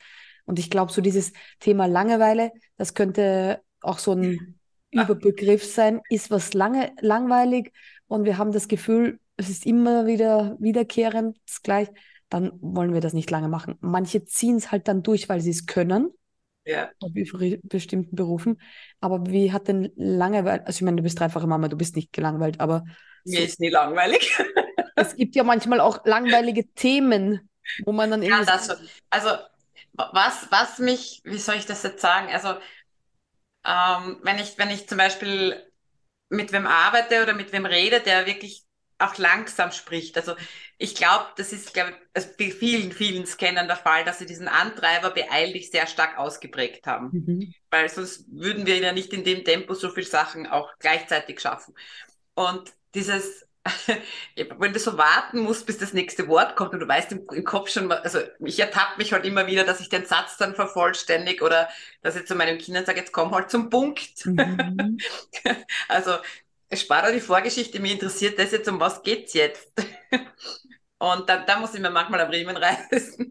Und 0.44 0.58
ich 0.58 0.68
glaube, 0.68 0.90
so 0.90 1.00
dieses 1.00 1.34
Thema 1.60 1.86
Langeweile, 1.86 2.50
das 2.78 2.94
könnte 2.94 3.62
auch 3.80 4.00
so 4.00 4.10
ein 4.10 4.58
Überbegriff 4.90 5.64
sein, 5.64 6.00
ist 6.10 6.32
was 6.32 6.52
lange 6.52 6.90
langweilig 7.00 7.72
und 8.08 8.24
wir 8.24 8.38
haben 8.38 8.50
das 8.50 8.66
Gefühl, 8.66 9.20
es 9.36 9.50
ist 9.50 9.66
immer 9.66 10.06
wieder 10.06 10.56
wiederkehrend, 10.58 11.38
das 11.46 11.62
gleich 11.62 11.90
dann 12.28 12.52
wollen 12.60 12.92
wir 12.92 13.00
das 13.00 13.12
nicht 13.12 13.30
lange 13.30 13.48
machen. 13.48 13.76
Manche 13.80 14.24
ziehen 14.24 14.56
es 14.56 14.72
halt 14.72 14.88
dann 14.88 15.02
durch, 15.02 15.28
weil 15.28 15.40
sie 15.40 15.50
es 15.50 15.66
können. 15.66 16.10
Ja. 16.64 16.90
Bei 17.00 17.60
bestimmten 17.62 18.16
Berufen. 18.16 18.60
Aber 19.00 19.24
wie 19.26 19.52
hat 19.52 19.68
denn 19.68 19.92
Langeweile, 19.94 20.66
also 20.66 20.78
ich 20.78 20.82
meine, 20.82 20.96
du 20.96 21.02
bist 21.04 21.20
dreifache 21.20 21.46
Mama, 21.46 21.68
du 21.68 21.76
bist 21.76 21.94
nicht 21.94 22.12
gelangweilt, 22.12 22.60
aber. 22.60 22.84
Mir 23.24 23.38
so, 23.38 23.44
ist 23.44 23.60
nie 23.60 23.68
langweilig. 23.68 24.36
es 24.96 25.14
gibt 25.14 25.36
ja 25.36 25.44
manchmal 25.44 25.80
auch 25.80 26.04
langweilige 26.04 26.72
Themen, 26.74 27.48
wo 27.84 27.92
man 27.92 28.10
dann 28.10 28.22
irgendwie. 28.22 28.44
Ja, 28.44 28.52
das 28.52 28.66
schon. 28.66 28.76
Also, 29.10 29.30
was, 29.92 30.48
was 30.50 30.78
mich, 30.80 31.20
wie 31.24 31.38
soll 31.38 31.54
ich 31.54 31.66
das 31.66 31.84
jetzt 31.84 32.02
sagen? 32.02 32.28
Also, 32.32 32.48
ähm, 33.64 34.18
wenn 34.22 34.38
ich, 34.38 34.58
wenn 34.58 34.70
ich 34.70 34.88
zum 34.88 34.98
Beispiel 34.98 35.62
mit 36.28 36.52
wem 36.52 36.66
arbeite 36.66 37.22
oder 37.22 37.34
mit 37.34 37.52
wem 37.52 37.66
rede, 37.66 38.00
der 38.00 38.26
wirklich 38.26 38.65
auch 38.98 39.18
langsam 39.18 39.72
spricht. 39.72 40.16
Also 40.16 40.34
ich 40.78 40.94
glaube, 40.94 41.26
das 41.36 41.52
ist 41.52 41.74
glaube 41.74 41.90
ich, 41.90 41.96
also 42.14 42.28
bei 42.38 42.50
vielen, 42.50 42.92
vielen 42.92 43.26
Scannern 43.26 43.66
der 43.66 43.76
Fall, 43.76 44.04
dass 44.04 44.18
sie 44.18 44.26
diesen 44.26 44.48
Antreiber 44.48 45.10
beeillich 45.10 45.70
sehr 45.70 45.86
stark 45.86 46.18
ausgeprägt 46.18 46.86
haben. 46.86 47.10
Mhm. 47.12 47.54
Weil 47.70 47.88
sonst 47.88 48.24
würden 48.30 48.66
wir 48.66 48.78
ja 48.78 48.92
nicht 48.92 49.12
in 49.12 49.24
dem 49.24 49.44
Tempo 49.44 49.74
so 49.74 49.90
viele 49.90 50.06
Sachen 50.06 50.46
auch 50.46 50.72
gleichzeitig 50.78 51.40
schaffen. 51.40 51.74
Und 52.34 52.72
dieses 52.94 53.46
wenn 54.58 54.72
du 54.72 54.78
so 54.78 54.96
warten 54.98 55.40
musst, 55.40 55.66
bis 55.66 55.78
das 55.78 55.92
nächste 55.92 56.28
Wort 56.28 56.56
kommt 56.56 56.72
und 56.72 56.80
du 56.80 56.88
weißt 56.88 57.12
im, 57.12 57.26
im 57.32 57.44
Kopf 57.44 57.70
schon, 57.70 57.90
also 57.90 58.20
ich 58.44 58.60
ertappe 58.60 58.98
mich 58.98 59.12
halt 59.12 59.24
immer 59.24 59.46
wieder, 59.46 59.64
dass 59.64 59.80
ich 59.80 59.88
den 59.88 60.06
Satz 60.06 60.36
dann 60.36 60.54
vervollständig 60.54 61.42
oder 61.42 61.68
dass 62.02 62.16
ich 62.16 62.26
zu 62.26 62.34
meinen 62.34 62.58
Kindern 62.58 62.86
sage, 62.86 63.00
jetzt 63.00 63.12
komm 63.12 63.32
halt 63.32 63.50
zum 63.50 63.70
Punkt. 63.70 64.24
Mhm. 64.26 64.98
also 65.88 66.12
spare 66.72 67.12
die 67.12 67.20
Vorgeschichte, 67.20 67.80
mich 67.80 67.92
interessiert 67.92 68.38
das 68.38 68.52
jetzt, 68.52 68.68
um 68.68 68.80
was 68.80 69.02
geht's 69.02 69.34
jetzt? 69.34 69.72
Und 70.98 71.28
da, 71.28 71.44
da 71.44 71.60
muss 71.60 71.74
ich 71.74 71.80
mir 71.80 71.90
manchmal 71.90 72.20
am 72.22 72.30
Riemen 72.30 72.56
reißen. 72.56 73.26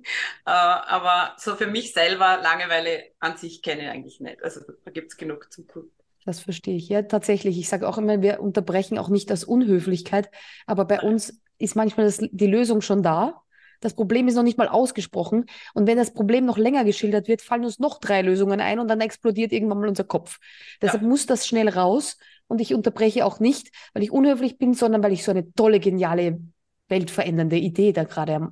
Uh, 0.48 0.52
aber 0.52 1.36
so 1.40 1.56
für 1.56 1.66
mich 1.66 1.94
selber 1.94 2.38
Langeweile 2.42 3.06
an 3.20 3.38
sich 3.38 3.64
kenne 3.64 3.84
ich 3.84 3.90
eigentlich 3.90 4.20
nicht. 4.20 4.44
Also 4.44 4.62
da 4.84 4.92
gibt's 4.92 5.18
genug 5.18 5.52
zum 5.52 5.68
tun. 5.68 5.92
Das 6.26 6.40
verstehe 6.40 6.76
ich. 6.76 6.90
Ja, 6.90 7.04
tatsächlich. 7.04 7.58
Ich 7.58 7.70
sage 7.70 7.88
auch 7.88 7.98
immer, 7.98 8.22
wir 8.22 8.40
unterbrechen 8.40 8.98
auch 8.98 9.10
nicht 9.10 9.32
aus 9.32 9.44
Unhöflichkeit, 9.44 10.30
aber 10.66 10.86
bei 10.86 11.02
uns 11.02 11.40
ist 11.58 11.76
manchmal 11.76 12.06
das, 12.06 12.20
die 12.20 12.48
Lösung 12.48 12.82
schon 12.82 13.02
da. 13.02 13.42
Das 13.82 13.94
Problem 13.94 14.28
ist 14.28 14.36
noch 14.36 14.44
nicht 14.44 14.58
mal 14.58 14.68
ausgesprochen. 14.68 15.46
Und 15.74 15.86
wenn 15.86 15.98
das 15.98 16.14
Problem 16.14 16.46
noch 16.46 16.58
länger 16.58 16.86
geschildert 16.86 17.28
wird, 17.28 17.42
fallen 17.42 17.66
uns 17.66 17.80
noch 17.80 18.00
drei 18.00 18.22
Lösungen 18.22 18.60
ein 18.60 18.80
und 18.80 18.88
dann 18.88 19.02
explodiert 19.02 19.52
irgendwann 19.52 19.80
mal 19.80 19.90
unser 19.90 20.06
Kopf. 20.06 20.40
Deshalb 20.82 21.04
ja. 21.04 21.08
muss 21.08 21.26
das 21.26 21.46
schnell 21.46 21.70
raus. 21.70 22.18
Und 22.48 22.62
ich 22.62 22.74
unterbreche 22.74 23.26
auch 23.26 23.40
nicht, 23.40 23.70
weil 23.94 24.04
ich 24.04 24.12
unhöflich 24.12 24.58
bin, 24.58 24.74
sondern 24.74 25.04
weil 25.04 25.14
ich 25.14 25.24
so 25.24 25.32
eine 25.32 25.52
tolle, 25.54 25.80
geniale, 25.80 26.40
weltverändernde 26.88 27.58
Idee 27.58 27.92
da 27.92 28.04
gerade 28.04 28.50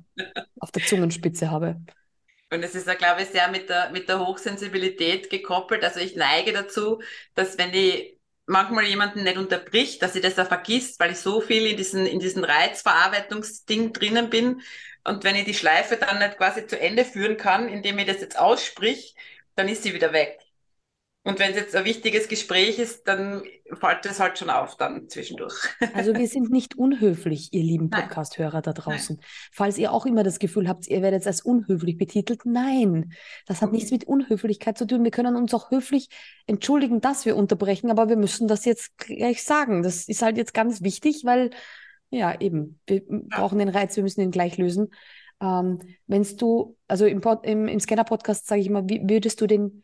auf 0.58 0.70
der 0.72 0.84
Zungenspitze 0.84 1.50
habe. 1.50 1.80
Und 2.50 2.62
es 2.62 2.74
ist 2.74 2.86
ja, 2.86 2.94
glaube 2.94 3.22
ich, 3.22 3.28
sehr 3.28 3.48
mit 3.48 3.68
der, 3.68 3.90
mit 3.90 4.08
der 4.08 4.24
Hochsensibilität 4.24 5.30
gekoppelt. 5.30 5.82
Also 5.84 6.00
ich 6.00 6.16
neige 6.16 6.52
dazu, 6.52 7.00
dass 7.34 7.58
wenn 7.58 7.72
ich 7.72 8.18
manchmal 8.46 8.84
jemanden 8.84 9.24
nicht 9.24 9.38
unterbricht, 9.38 10.02
dass 10.02 10.14
ich 10.14 10.22
das 10.22 10.38
auch 10.38 10.46
vergisst, 10.46 11.00
weil 11.00 11.12
ich 11.12 11.18
so 11.18 11.40
viel 11.40 11.66
in 11.66 11.76
diesen, 11.76 12.06
in 12.06 12.20
diesen 12.20 12.44
Reizverarbeitungsding 12.44 13.92
drinnen 13.92 14.30
bin. 14.30 14.60
Und 15.04 15.24
wenn 15.24 15.36
ich 15.36 15.44
die 15.44 15.54
Schleife 15.54 15.96
dann 15.96 16.18
nicht 16.18 16.36
quasi 16.36 16.66
zu 16.66 16.78
Ende 16.78 17.04
führen 17.04 17.36
kann, 17.36 17.68
indem 17.68 17.98
ich 17.98 18.06
das 18.06 18.20
jetzt 18.20 18.38
aussprich, 18.38 19.14
dann 19.54 19.68
ist 19.68 19.82
sie 19.82 19.94
wieder 19.94 20.12
weg. 20.12 20.38
Und 21.26 21.38
wenn 21.38 21.52
es 21.52 21.56
jetzt 21.56 21.74
ein 21.74 21.86
wichtiges 21.86 22.28
Gespräch 22.28 22.78
ist, 22.78 23.08
dann 23.08 23.42
fällt 23.72 24.04
es 24.04 24.20
halt 24.20 24.38
schon 24.38 24.50
auf 24.50 24.76
dann 24.76 25.08
zwischendurch. 25.08 25.54
Also 25.94 26.14
wir 26.14 26.28
sind 26.28 26.50
nicht 26.50 26.76
unhöflich, 26.76 27.48
ihr 27.52 27.62
lieben 27.62 27.88
Podcast-Hörer 27.88 28.60
da 28.60 28.74
draußen. 28.74 29.16
Nein. 29.16 29.26
Falls 29.50 29.78
ihr 29.78 29.90
auch 29.90 30.04
immer 30.04 30.22
das 30.22 30.38
Gefühl 30.38 30.68
habt, 30.68 30.86
ihr 30.86 31.00
werdet 31.00 31.26
als 31.26 31.40
unhöflich 31.40 31.96
betitelt, 31.96 32.44
nein, 32.44 33.14
das 33.46 33.62
hat 33.62 33.70
mhm. 33.70 33.76
nichts 33.76 33.90
mit 33.90 34.04
Unhöflichkeit 34.04 34.76
zu 34.76 34.86
tun. 34.86 35.02
Wir 35.02 35.10
können 35.10 35.34
uns 35.34 35.54
auch 35.54 35.70
höflich 35.70 36.10
entschuldigen, 36.46 37.00
dass 37.00 37.24
wir 37.24 37.36
unterbrechen, 37.36 37.90
aber 37.90 38.10
wir 38.10 38.16
müssen 38.16 38.46
das 38.46 38.66
jetzt 38.66 38.98
gleich 38.98 39.44
sagen. 39.44 39.82
Das 39.82 40.08
ist 40.08 40.20
halt 40.20 40.36
jetzt 40.36 40.52
ganz 40.52 40.82
wichtig, 40.82 41.22
weil 41.24 41.50
ja 42.10 42.38
eben, 42.38 42.80
wir 42.86 42.96
ja. 42.96 43.20
brauchen 43.30 43.58
den 43.58 43.70
Reiz, 43.70 43.96
wir 43.96 44.02
müssen 44.02 44.20
ihn 44.20 44.30
gleich 44.30 44.58
lösen. 44.58 44.90
Ähm, 45.40 45.78
Wenn 46.06 46.22
du, 46.36 46.76
also 46.86 47.06
im, 47.06 47.22
im, 47.44 47.66
im 47.66 47.80
Scanner-Podcast 47.80 48.46
sage 48.46 48.60
ich 48.60 48.66
immer, 48.66 48.86
wie 48.90 49.00
würdest 49.08 49.40
du 49.40 49.46
den 49.46 49.83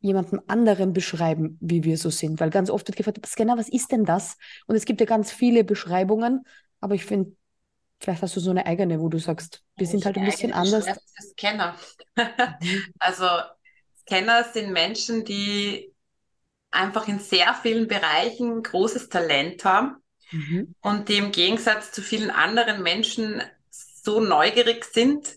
jemanden 0.00 0.40
anderen 0.48 0.92
beschreiben, 0.92 1.58
wie 1.60 1.84
wir 1.84 1.98
so 1.98 2.10
sind. 2.10 2.40
Weil 2.40 2.50
ganz 2.50 2.70
oft 2.70 2.88
wird 2.88 2.96
gefragt, 2.96 3.24
Scanner, 3.26 3.58
was 3.58 3.68
ist 3.68 3.92
denn 3.92 4.04
das? 4.04 4.36
Und 4.66 4.76
es 4.76 4.84
gibt 4.84 5.00
ja 5.00 5.06
ganz 5.06 5.30
viele 5.30 5.62
Beschreibungen, 5.62 6.44
aber 6.80 6.94
ich 6.94 7.04
finde, 7.04 7.32
vielleicht 8.00 8.22
hast 8.22 8.34
du 8.34 8.40
so 8.40 8.50
eine 8.50 8.66
eigene, 8.66 9.00
wo 9.00 9.08
du 9.08 9.18
sagst, 9.18 9.62
wir 9.76 9.86
sind 9.86 10.04
halt 10.06 10.16
ein 10.16 10.24
bisschen 10.24 10.52
anders. 10.52 10.86
Scanner. 11.32 11.76
Mhm. 12.16 12.24
also 12.98 13.26
Scanner 14.00 14.44
sind 14.44 14.72
Menschen, 14.72 15.24
die 15.24 15.92
einfach 16.70 17.06
in 17.08 17.18
sehr 17.18 17.54
vielen 17.54 17.86
Bereichen 17.86 18.62
großes 18.62 19.08
Talent 19.08 19.64
haben 19.64 19.96
mhm. 20.30 20.74
und 20.80 21.08
die 21.08 21.18
im 21.18 21.32
Gegensatz 21.32 21.92
zu 21.92 22.00
vielen 22.00 22.30
anderen 22.30 22.82
Menschen 22.82 23.42
so 23.70 24.20
neugierig 24.20 24.84
sind, 24.84 25.36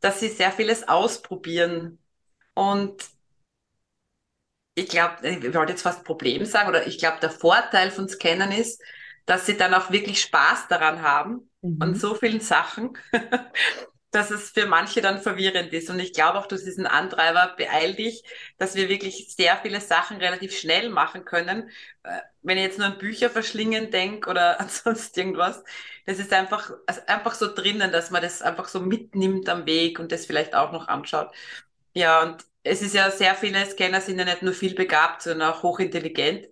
dass 0.00 0.20
sie 0.20 0.28
sehr 0.28 0.52
vieles 0.52 0.86
ausprobieren. 0.86 1.98
Und 2.54 3.02
ich 4.76 4.88
glaube, 4.88 5.26
ich 5.26 5.54
wollte 5.54 5.72
jetzt 5.72 5.82
fast 5.82 6.04
Problem 6.04 6.44
sagen, 6.44 6.68
oder 6.68 6.86
ich 6.86 6.98
glaube, 6.98 7.18
der 7.20 7.30
Vorteil 7.30 7.90
von 7.90 8.08
Scannern 8.08 8.52
ist, 8.52 8.80
dass 9.24 9.46
sie 9.46 9.56
dann 9.56 9.74
auch 9.74 9.90
wirklich 9.90 10.20
Spaß 10.20 10.68
daran 10.68 11.02
haben 11.02 11.50
mhm. 11.62 11.78
an 11.80 11.94
so 11.94 12.14
vielen 12.14 12.40
Sachen, 12.40 12.96
dass 14.10 14.30
es 14.30 14.50
für 14.50 14.66
manche 14.66 15.00
dann 15.00 15.22
verwirrend 15.22 15.72
ist. 15.72 15.88
Und 15.88 15.98
ich 15.98 16.12
glaube 16.12 16.38
auch, 16.38 16.46
dass 16.46 16.62
diesen 16.62 16.86
Antreiber 16.86 17.54
beeil 17.56 17.94
dich, 17.94 18.22
dass 18.58 18.74
wir 18.74 18.90
wirklich 18.90 19.34
sehr 19.34 19.56
viele 19.56 19.80
Sachen 19.80 20.18
relativ 20.18 20.56
schnell 20.56 20.90
machen 20.90 21.24
können. 21.24 21.70
Äh, 22.02 22.20
wenn 22.42 22.58
ich 22.58 22.64
jetzt 22.64 22.78
nur 22.78 22.88
an 22.88 22.98
Bücher 22.98 23.30
verschlingen 23.30 23.90
denke 23.90 24.28
oder 24.28 24.60
an 24.60 24.68
sonst 24.68 25.16
irgendwas, 25.16 25.64
das 26.04 26.18
ist 26.18 26.34
einfach, 26.34 26.70
also 26.86 27.00
einfach 27.06 27.34
so 27.34 27.52
drinnen, 27.52 27.92
dass 27.92 28.10
man 28.10 28.20
das 28.20 28.42
einfach 28.42 28.68
so 28.68 28.80
mitnimmt 28.80 29.48
am 29.48 29.64
Weg 29.64 29.98
und 29.98 30.12
das 30.12 30.26
vielleicht 30.26 30.54
auch 30.54 30.70
noch 30.70 30.86
anschaut. 30.86 31.34
Ja, 31.96 32.22
und 32.22 32.44
es 32.62 32.82
ist 32.82 32.94
ja 32.94 33.10
sehr 33.10 33.34
viele 33.34 33.64
Scanner 33.64 34.02
sind 34.02 34.18
ja 34.18 34.26
nicht 34.26 34.42
nur 34.42 34.52
viel 34.52 34.74
begabt, 34.74 35.22
sondern 35.22 35.50
auch 35.50 35.62
hochintelligent. 35.62 36.46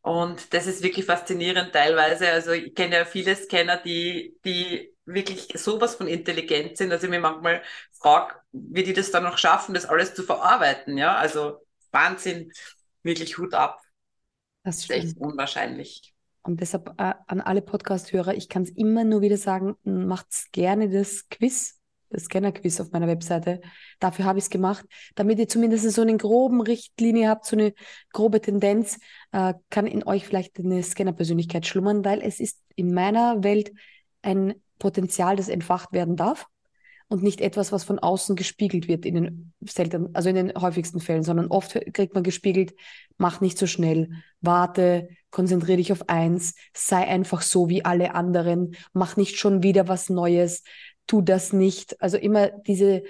Und 0.00 0.54
das 0.54 0.66
ist 0.66 0.82
wirklich 0.82 1.04
faszinierend 1.04 1.74
teilweise. 1.74 2.30
Also 2.30 2.52
ich 2.52 2.74
kenne 2.74 2.96
ja 2.96 3.04
viele 3.04 3.36
Scanner, 3.36 3.76
die, 3.76 4.38
die 4.42 4.90
wirklich 5.04 5.48
sowas 5.54 5.96
von 5.96 6.06
intelligent 6.06 6.78
sind, 6.78 6.88
dass 6.88 7.02
ich 7.02 7.10
mir 7.10 7.20
manchmal 7.20 7.62
frage, 7.92 8.36
wie 8.52 8.82
die 8.82 8.94
das 8.94 9.10
dann 9.10 9.24
noch 9.24 9.36
schaffen, 9.36 9.74
das 9.74 9.84
alles 9.84 10.14
zu 10.14 10.22
verarbeiten. 10.22 10.96
Ja, 10.96 11.14
also 11.16 11.58
Wahnsinn, 11.90 12.50
wirklich 13.02 13.36
Hut 13.36 13.52
ab. 13.52 13.82
Das, 14.62 14.76
das 14.76 14.84
ist 14.84 14.90
echt 14.90 15.18
unwahrscheinlich. 15.18 16.14
Und 16.40 16.62
deshalb 16.62 16.88
äh, 16.98 17.12
an 17.26 17.42
alle 17.42 17.60
Podcast-Hörer, 17.60 18.32
ich 18.32 18.48
kann 18.48 18.62
es 18.62 18.70
immer 18.70 19.04
nur 19.04 19.20
wieder 19.20 19.36
sagen, 19.36 19.76
macht 19.84 20.52
gerne 20.52 20.88
das 20.88 21.28
Quiz 21.28 21.79
das 22.10 22.24
Scanner-Quiz 22.24 22.80
auf 22.80 22.90
meiner 22.90 23.06
Webseite. 23.06 23.60
Dafür 23.98 24.24
habe 24.24 24.38
ich 24.38 24.44
es 24.44 24.50
gemacht, 24.50 24.84
damit 25.14 25.38
ihr 25.38 25.48
zumindest 25.48 25.90
so 25.90 26.02
eine 26.02 26.16
groben 26.16 26.60
Richtlinie 26.60 27.28
habt, 27.28 27.46
so 27.46 27.56
eine 27.56 27.72
grobe 28.12 28.40
Tendenz, 28.40 28.98
äh, 29.32 29.54
kann 29.70 29.86
in 29.86 30.04
euch 30.04 30.26
vielleicht 30.26 30.58
eine 30.58 30.82
Scanner-Persönlichkeit 30.82 31.66
schlummern, 31.66 32.04
weil 32.04 32.20
es 32.22 32.40
ist 32.40 32.60
in 32.74 32.92
meiner 32.92 33.42
Welt 33.42 33.72
ein 34.22 34.54
Potenzial, 34.78 35.36
das 35.36 35.48
entfacht 35.48 35.92
werden 35.92 36.16
darf 36.16 36.46
und 37.10 37.24
nicht 37.24 37.40
etwas, 37.40 37.72
was 37.72 37.82
von 37.82 37.98
außen 37.98 38.36
gespiegelt 38.36 38.86
wird 38.86 39.04
in 39.04 39.14
den 39.14 39.52
selten, 39.62 40.14
also 40.14 40.28
in 40.28 40.36
den 40.36 40.54
häufigsten 40.54 41.00
Fällen, 41.00 41.24
sondern 41.24 41.48
oft 41.48 41.78
kriegt 41.92 42.14
man 42.14 42.22
gespiegelt, 42.22 42.72
mach 43.18 43.40
nicht 43.40 43.58
so 43.58 43.66
schnell, 43.66 44.10
warte, 44.40 45.08
konzentriere 45.30 45.78
dich 45.78 45.90
auf 45.90 46.08
eins, 46.08 46.54
sei 46.72 47.06
einfach 47.06 47.42
so 47.42 47.68
wie 47.68 47.84
alle 47.84 48.14
anderen, 48.14 48.76
mach 48.92 49.16
nicht 49.16 49.38
schon 49.38 49.64
wieder 49.64 49.88
was 49.88 50.08
Neues, 50.08 50.62
tu 51.10 51.22
das 51.22 51.52
nicht. 51.52 52.00
Also 52.00 52.16
immer 52.16 52.50
diese 52.50 53.02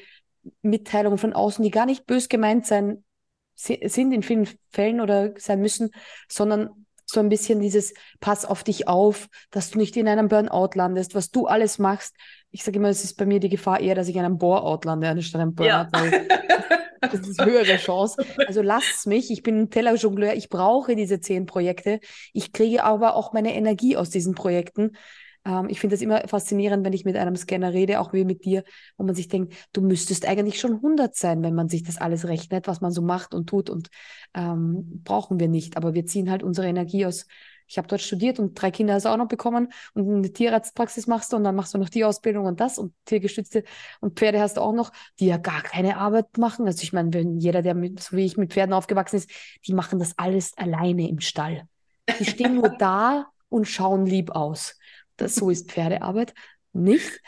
Mitteilungen 0.62 1.18
von 1.18 1.34
außen, 1.34 1.62
die 1.62 1.70
gar 1.70 1.84
nicht 1.84 2.06
bös 2.06 2.30
gemeint 2.30 2.64
sein 2.64 3.04
sind 3.54 4.12
in 4.12 4.22
vielen 4.22 4.48
Fällen 4.70 5.02
oder 5.02 5.34
sein 5.36 5.60
müssen, 5.60 5.90
sondern 6.26 6.86
so 7.04 7.20
ein 7.20 7.28
bisschen 7.28 7.60
dieses 7.60 7.92
Pass 8.20 8.46
auf 8.46 8.64
dich 8.64 8.88
auf, 8.88 9.28
dass 9.50 9.70
du 9.70 9.78
nicht 9.78 9.98
in 9.98 10.08
einem 10.08 10.28
Burnout 10.28 10.70
landest, 10.76 11.14
was 11.14 11.30
du 11.30 11.46
alles 11.46 11.78
machst. 11.78 12.16
Ich 12.50 12.64
sage 12.64 12.78
immer, 12.78 12.88
es 12.88 13.04
ist 13.04 13.18
bei 13.18 13.26
mir 13.26 13.38
die 13.38 13.50
Gefahr 13.50 13.80
eher, 13.80 13.94
dass 13.94 14.08
ich 14.08 14.16
in 14.16 14.24
einem 14.24 14.38
Bore-out 14.38 14.86
lande, 14.86 15.06
anstatt 15.06 15.42
einem 15.42 15.54
Burnout. 15.54 15.90
Ja. 15.92 16.10
das 17.02 17.20
ist 17.20 17.44
höhere 17.44 17.76
Chance. 17.76 18.24
Also 18.46 18.62
lasst 18.62 19.06
mich, 19.06 19.30
ich 19.30 19.42
bin 19.42 19.58
ein 19.58 19.70
Tellerjongleur, 19.70 20.32
ich 20.32 20.48
brauche 20.48 20.96
diese 20.96 21.20
zehn 21.20 21.44
Projekte. 21.44 22.00
Ich 22.32 22.52
kriege 22.52 22.82
aber 22.82 23.14
auch 23.14 23.34
meine 23.34 23.54
Energie 23.54 23.98
aus 23.98 24.08
diesen 24.08 24.34
Projekten. 24.34 24.92
Ähm, 25.44 25.68
ich 25.68 25.80
finde 25.80 25.94
das 25.94 26.02
immer 26.02 26.26
faszinierend, 26.28 26.84
wenn 26.84 26.92
ich 26.92 27.04
mit 27.04 27.16
einem 27.16 27.36
Scanner 27.36 27.72
rede, 27.72 28.00
auch 28.00 28.12
wie 28.12 28.24
mit 28.24 28.44
dir, 28.44 28.64
wo 28.96 29.04
man 29.04 29.14
sich 29.14 29.28
denkt, 29.28 29.54
du 29.72 29.80
müsstest 29.80 30.26
eigentlich 30.26 30.60
schon 30.60 30.74
100 30.74 31.14
sein, 31.16 31.42
wenn 31.42 31.54
man 31.54 31.68
sich 31.68 31.82
das 31.82 31.98
alles 31.98 32.26
rechnet, 32.26 32.66
was 32.66 32.80
man 32.80 32.92
so 32.92 33.02
macht 33.02 33.34
und 33.34 33.48
tut 33.48 33.70
und 33.70 33.88
ähm, 34.34 35.02
brauchen 35.04 35.40
wir 35.40 35.48
nicht. 35.48 35.76
Aber 35.76 35.94
wir 35.94 36.06
ziehen 36.06 36.30
halt 36.30 36.42
unsere 36.42 36.66
Energie 36.68 37.06
aus 37.06 37.26
Ich 37.66 37.78
habe 37.78 37.88
dort 37.88 38.00
studiert 38.00 38.38
und 38.38 38.60
drei 38.60 38.70
Kinder 38.70 38.94
hast 38.94 39.04
du 39.04 39.10
auch 39.10 39.16
noch 39.16 39.28
bekommen 39.28 39.68
und 39.94 40.08
eine 40.08 40.32
Tierarztpraxis 40.32 41.06
machst 41.06 41.32
du 41.32 41.36
und 41.36 41.44
dann 41.44 41.54
machst 41.56 41.72
du 41.72 41.78
noch 41.78 41.88
die 41.88 42.04
Ausbildung 42.04 42.46
und 42.46 42.60
das 42.60 42.78
und 42.78 42.92
tiergestützte 43.04 43.64
und 44.00 44.18
Pferde 44.18 44.40
hast 44.40 44.56
du 44.56 44.60
auch 44.60 44.72
noch, 44.72 44.92
die 45.20 45.26
ja 45.26 45.36
gar 45.36 45.62
keine 45.62 45.96
Arbeit 45.98 46.36
machen. 46.36 46.66
Also 46.66 46.82
ich 46.82 46.92
meine, 46.92 47.12
wenn 47.14 47.38
jeder, 47.38 47.62
der 47.62 47.74
mit, 47.74 48.00
so 48.00 48.16
wie 48.16 48.26
ich 48.26 48.36
mit 48.36 48.52
Pferden 48.52 48.74
aufgewachsen 48.74 49.16
ist, 49.16 49.30
die 49.66 49.72
machen 49.74 49.98
das 49.98 50.18
alles 50.18 50.56
alleine 50.56 51.08
im 51.08 51.20
Stall. 51.20 51.62
Die 52.18 52.24
stehen 52.24 52.56
nur 52.56 52.68
da 52.78 53.26
und 53.48 53.66
schauen 53.66 54.06
lieb 54.06 54.30
aus. 54.32 54.79
Das, 55.20 55.34
so 55.34 55.50
ist 55.50 55.70
Pferdearbeit 55.70 56.34
nicht. 56.72 57.20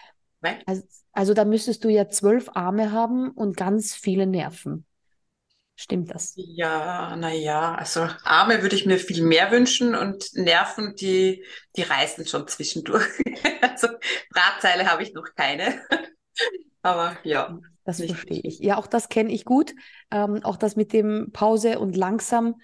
Also, 0.66 0.82
also 1.12 1.34
da 1.34 1.44
müsstest 1.44 1.84
du 1.84 1.88
ja 1.88 2.08
zwölf 2.08 2.48
Arme 2.54 2.92
haben 2.92 3.30
und 3.30 3.56
ganz 3.56 3.94
viele 3.94 4.26
Nerven. 4.26 4.86
Stimmt 5.76 6.10
das? 6.14 6.34
Ja, 6.36 7.16
naja, 7.16 7.74
also 7.74 8.06
Arme 8.24 8.62
würde 8.62 8.76
ich 8.76 8.86
mir 8.86 8.98
viel 8.98 9.22
mehr 9.22 9.50
wünschen 9.50 9.94
und 9.94 10.32
Nerven, 10.34 10.94
die, 10.96 11.44
die 11.76 11.82
reißen 11.82 12.26
schon 12.26 12.46
zwischendurch. 12.46 13.06
also 13.60 13.88
Drahtseile 14.32 14.90
habe 14.90 15.02
ich 15.02 15.12
noch 15.12 15.26
keine. 15.34 15.80
Aber 16.82 17.16
ja. 17.24 17.58
Das 17.84 18.02
verstehe 18.02 18.40
ich. 18.44 18.60
Ja, 18.60 18.76
auch 18.76 18.86
das 18.86 19.08
kenne 19.08 19.32
ich 19.32 19.44
gut. 19.44 19.74
Ähm, 20.10 20.40
auch 20.44 20.56
das 20.56 20.76
mit 20.76 20.92
dem 20.92 21.30
Pause 21.32 21.80
und 21.80 21.96
langsam 21.96 22.60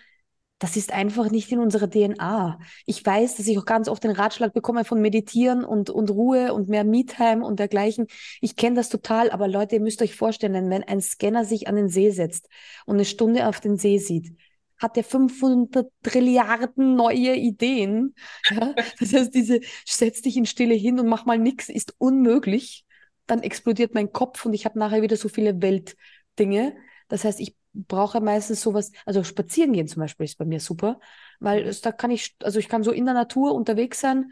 das 0.58 0.76
ist 0.76 0.92
einfach 0.92 1.30
nicht 1.30 1.52
in 1.52 1.60
unserer 1.60 1.88
DNA. 1.88 2.58
Ich 2.84 3.04
weiß, 3.04 3.36
dass 3.36 3.46
ich 3.46 3.58
auch 3.58 3.64
ganz 3.64 3.88
oft 3.88 4.02
den 4.02 4.10
Ratschlag 4.10 4.52
bekomme 4.52 4.84
von 4.84 5.00
Meditieren 5.00 5.64
und, 5.64 5.88
und 5.88 6.10
Ruhe 6.10 6.52
und 6.52 6.68
mehr 6.68 6.84
Me-Time 6.84 7.44
und 7.44 7.60
dergleichen. 7.60 8.06
Ich 8.40 8.56
kenne 8.56 8.76
das 8.76 8.88
total, 8.88 9.30
aber 9.30 9.46
Leute, 9.46 9.76
ihr 9.76 9.80
müsst 9.80 10.02
euch 10.02 10.16
vorstellen, 10.16 10.70
wenn 10.70 10.82
ein 10.82 11.00
Scanner 11.00 11.44
sich 11.44 11.68
an 11.68 11.76
den 11.76 11.88
See 11.88 12.10
setzt 12.10 12.48
und 12.86 12.96
eine 12.96 13.04
Stunde 13.04 13.46
auf 13.46 13.60
den 13.60 13.76
See 13.76 13.98
sieht, 13.98 14.36
hat 14.78 14.96
er 14.96 15.04
500 15.04 15.90
Trilliarden 16.02 16.96
neue 16.96 17.34
Ideen. 17.34 18.14
Ja? 18.50 18.74
Das 18.98 19.12
heißt, 19.12 19.34
diese 19.34 19.60
setz 19.84 20.22
dich 20.22 20.36
in 20.36 20.46
Stille 20.46 20.74
hin 20.74 20.98
und 20.98 21.06
mach 21.06 21.24
mal 21.24 21.38
nichts 21.38 21.68
ist 21.68 21.94
unmöglich. 21.98 22.84
Dann 23.26 23.42
explodiert 23.42 23.94
mein 23.94 24.12
Kopf 24.12 24.44
und 24.46 24.54
ich 24.54 24.64
habe 24.64 24.78
nachher 24.78 25.02
wieder 25.02 25.16
so 25.16 25.28
viele 25.28 25.60
Weltdinge. 25.60 26.74
Das 27.08 27.24
heißt, 27.24 27.40
ich 27.40 27.57
brauche 27.72 28.20
meistens 28.20 28.60
sowas, 28.60 28.92
also 29.06 29.24
spazieren 29.24 29.72
gehen 29.72 29.88
zum 29.88 30.00
Beispiel 30.00 30.24
ist 30.24 30.38
bei 30.38 30.44
mir 30.44 30.60
super, 30.60 31.00
weil 31.40 31.62
mhm. 31.62 31.68
es, 31.68 31.80
da 31.80 31.92
kann 31.92 32.10
ich, 32.10 32.36
also 32.42 32.58
ich 32.58 32.68
kann 32.68 32.82
so 32.82 32.90
in 32.90 33.04
der 33.04 33.14
Natur 33.14 33.54
unterwegs 33.54 34.00
sein, 34.00 34.30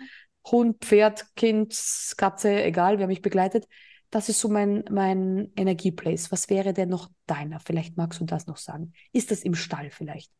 Hund, 0.50 0.84
Pferd, 0.84 1.24
Kind, 1.34 1.76
Katze, 2.16 2.62
egal, 2.62 2.98
wer 2.98 3.06
mich 3.06 3.22
begleitet. 3.22 3.66
Das 4.10 4.28
ist 4.28 4.38
so 4.38 4.48
mein, 4.48 4.84
mein 4.90 5.52
Energieplace. 5.56 6.30
Was 6.30 6.48
wäre 6.48 6.72
denn 6.72 6.88
noch 6.88 7.10
deiner? 7.26 7.58
Vielleicht 7.58 7.96
magst 7.96 8.20
du 8.20 8.24
das 8.24 8.46
noch 8.46 8.56
sagen. 8.56 8.92
Ist 9.12 9.32
das 9.32 9.42
im 9.42 9.56
Stall 9.56 9.90
vielleicht? 9.90 10.30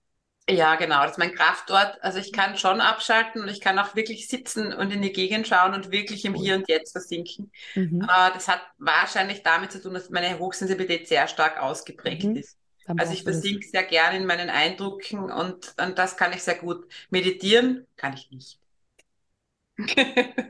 Ja, 0.48 0.76
genau. 0.76 1.02
Das 1.02 1.12
ist 1.12 1.18
mein 1.18 1.34
Kraftort. 1.34 1.98
Also 2.02 2.20
ich 2.20 2.32
kann 2.32 2.56
schon 2.56 2.80
abschalten 2.80 3.42
und 3.42 3.48
ich 3.48 3.60
kann 3.60 3.78
auch 3.80 3.96
wirklich 3.96 4.28
sitzen 4.28 4.72
und 4.72 4.92
in 4.92 5.02
die 5.02 5.12
Gegend 5.12 5.48
schauen 5.48 5.74
und 5.74 5.90
wirklich 5.90 6.24
im 6.24 6.34
Hier 6.34 6.54
und 6.54 6.68
Jetzt 6.68 6.92
versinken. 6.92 7.50
Mhm. 7.74 8.02
Äh, 8.02 8.32
das 8.32 8.46
hat 8.46 8.60
wahrscheinlich 8.78 9.42
damit 9.42 9.72
zu 9.72 9.82
tun, 9.82 9.94
dass 9.94 10.08
meine 10.08 10.38
Hochsensibilität 10.38 11.08
sehr 11.08 11.26
stark 11.26 11.60
ausgeprägt 11.60 12.24
mhm. 12.24 12.36
ist. 12.36 12.56
Also 12.86 13.12
ich 13.12 13.22
versinke 13.22 13.66
sehr 13.66 13.84
gerne 13.84 14.18
in 14.18 14.26
meinen 14.26 14.50
Eindrücken 14.50 15.30
und, 15.30 15.74
und 15.80 15.98
das 15.98 16.16
kann 16.16 16.32
ich 16.32 16.42
sehr 16.42 16.56
gut. 16.56 16.86
Meditieren 17.10 17.86
kann 17.96 18.14
ich 18.14 18.30
nicht. 18.30 18.58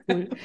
Cool. 0.09 0.28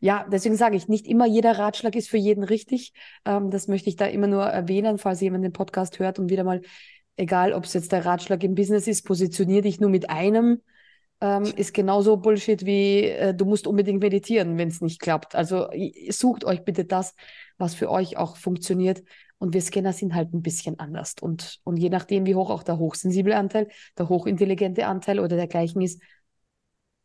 Ja, 0.00 0.26
deswegen 0.30 0.56
sage 0.56 0.76
ich, 0.76 0.88
nicht 0.88 1.06
immer 1.06 1.26
jeder 1.26 1.56
Ratschlag 1.56 1.94
ist 1.94 2.08
für 2.08 2.16
jeden 2.16 2.42
richtig. 2.42 2.92
Ähm, 3.24 3.50
das 3.50 3.68
möchte 3.68 3.88
ich 3.88 3.94
da 3.94 4.06
immer 4.06 4.26
nur 4.26 4.42
erwähnen, 4.42 4.98
falls 4.98 5.20
jemand 5.20 5.44
den 5.44 5.52
Podcast 5.52 6.00
hört 6.00 6.18
und 6.18 6.28
wieder 6.28 6.42
mal, 6.42 6.62
egal 7.16 7.52
ob 7.52 7.64
es 7.64 7.72
jetzt 7.72 7.92
der 7.92 8.04
Ratschlag 8.04 8.42
im 8.42 8.56
Business 8.56 8.88
ist, 8.88 9.06
positionier 9.06 9.62
dich 9.62 9.78
nur 9.78 9.90
mit 9.90 10.10
einem, 10.10 10.60
ähm, 11.20 11.44
ist 11.56 11.72
genauso 11.72 12.16
Bullshit 12.16 12.64
wie 12.66 13.04
äh, 13.04 13.32
du 13.34 13.44
musst 13.44 13.66
unbedingt 13.66 14.02
meditieren, 14.02 14.58
wenn 14.58 14.68
es 14.68 14.80
nicht 14.80 15.00
klappt. 15.00 15.34
Also 15.36 15.68
sucht 16.08 16.44
euch 16.44 16.64
bitte 16.64 16.84
das, 16.84 17.14
was 17.58 17.74
für 17.74 17.90
euch 17.90 18.16
auch 18.16 18.36
funktioniert. 18.36 19.02
Und 19.40 19.54
wir 19.54 19.62
Scanner 19.62 19.94
sind 19.94 20.14
halt 20.14 20.34
ein 20.34 20.42
bisschen 20.42 20.78
anders. 20.78 21.14
Und, 21.18 21.60
und 21.64 21.78
je 21.78 21.88
nachdem, 21.88 22.26
wie 22.26 22.34
hoch 22.34 22.50
auch 22.50 22.62
der 22.62 22.76
hochsensible 22.76 23.34
Anteil, 23.34 23.68
der 23.96 24.10
hochintelligente 24.10 24.86
Anteil 24.86 25.18
oder 25.18 25.34
dergleichen 25.34 25.80
ist, 25.80 26.02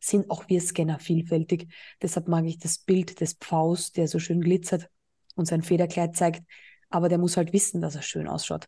sind 0.01 0.29
auch 0.29 0.49
wir 0.49 0.59
Scanner 0.59 0.99
vielfältig. 0.99 1.71
Deshalb 2.01 2.27
mag 2.27 2.43
ich 2.45 2.59
das 2.59 2.77
Bild 2.77 3.21
des 3.21 3.35
Pfaus, 3.35 3.93
der 3.93 4.09
so 4.09 4.19
schön 4.19 4.41
glitzert 4.41 4.89
und 5.35 5.45
sein 5.45 5.61
Federkleid 5.61 6.17
zeigt. 6.17 6.43
Aber 6.89 7.07
der 7.07 7.19
muss 7.19 7.37
halt 7.37 7.53
wissen, 7.53 7.79
dass 7.79 7.95
er 7.95 8.01
schön 8.01 8.27
ausschaut. 8.27 8.65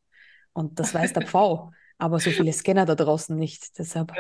Und 0.53 0.79
das 0.79 0.93
weiß 0.93 1.11
der 1.11 1.27
Pfau. 1.27 1.71
Aber 1.97 2.19
so 2.19 2.29
viele 2.29 2.53
Scanner 2.53 2.85
da 2.85 2.95
draußen 2.95 3.35
nicht. 3.35 3.77
Deshalb. 3.79 4.13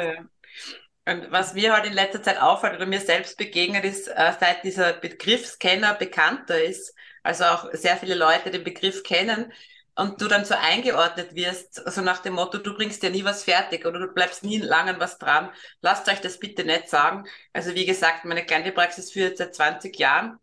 Und 1.05 1.31
was 1.31 1.53
mir 1.53 1.73
halt 1.73 1.85
in 1.85 1.93
letzter 1.93 2.21
Zeit 2.21 2.41
auffällt 2.41 2.75
oder 2.75 2.85
mir 2.85 2.99
selbst 2.99 3.37
begegnet 3.37 3.85
ist, 3.85 4.09
äh, 4.09 4.33
seit 4.37 4.65
dieser 4.65 4.91
Begriff 4.91 5.45
Scanner 5.45 5.93
bekannter 5.93 6.61
ist, 6.61 6.93
also 7.27 7.43
auch 7.43 7.69
sehr 7.73 7.97
viele 7.97 8.15
Leute 8.15 8.51
den 8.51 8.63
Begriff 8.63 9.03
kennen 9.03 9.51
und 9.95 10.21
du 10.21 10.27
dann 10.27 10.45
so 10.45 10.53
eingeordnet 10.55 11.35
wirst, 11.35 11.75
so 11.75 11.83
also 11.83 12.01
nach 12.01 12.19
dem 12.19 12.35
Motto, 12.35 12.57
du 12.57 12.73
bringst 12.73 13.03
ja 13.03 13.09
nie 13.09 13.25
was 13.25 13.43
fertig 13.43 13.85
oder 13.85 13.99
du 13.99 14.07
bleibst 14.07 14.43
nie 14.43 14.59
lang 14.59 14.87
an 14.87 14.99
was 14.99 15.17
dran. 15.17 15.49
Lasst 15.81 16.07
euch 16.07 16.21
das 16.21 16.39
bitte 16.39 16.63
nicht 16.63 16.87
sagen. 16.87 17.25
Also 17.51 17.75
wie 17.75 17.85
gesagt, 17.85 18.23
meine 18.23 18.45
kleine 18.45 18.71
Praxis 18.71 19.11
führt 19.11 19.37
seit 19.37 19.55
20 19.55 19.97
Jahren. 19.99 20.37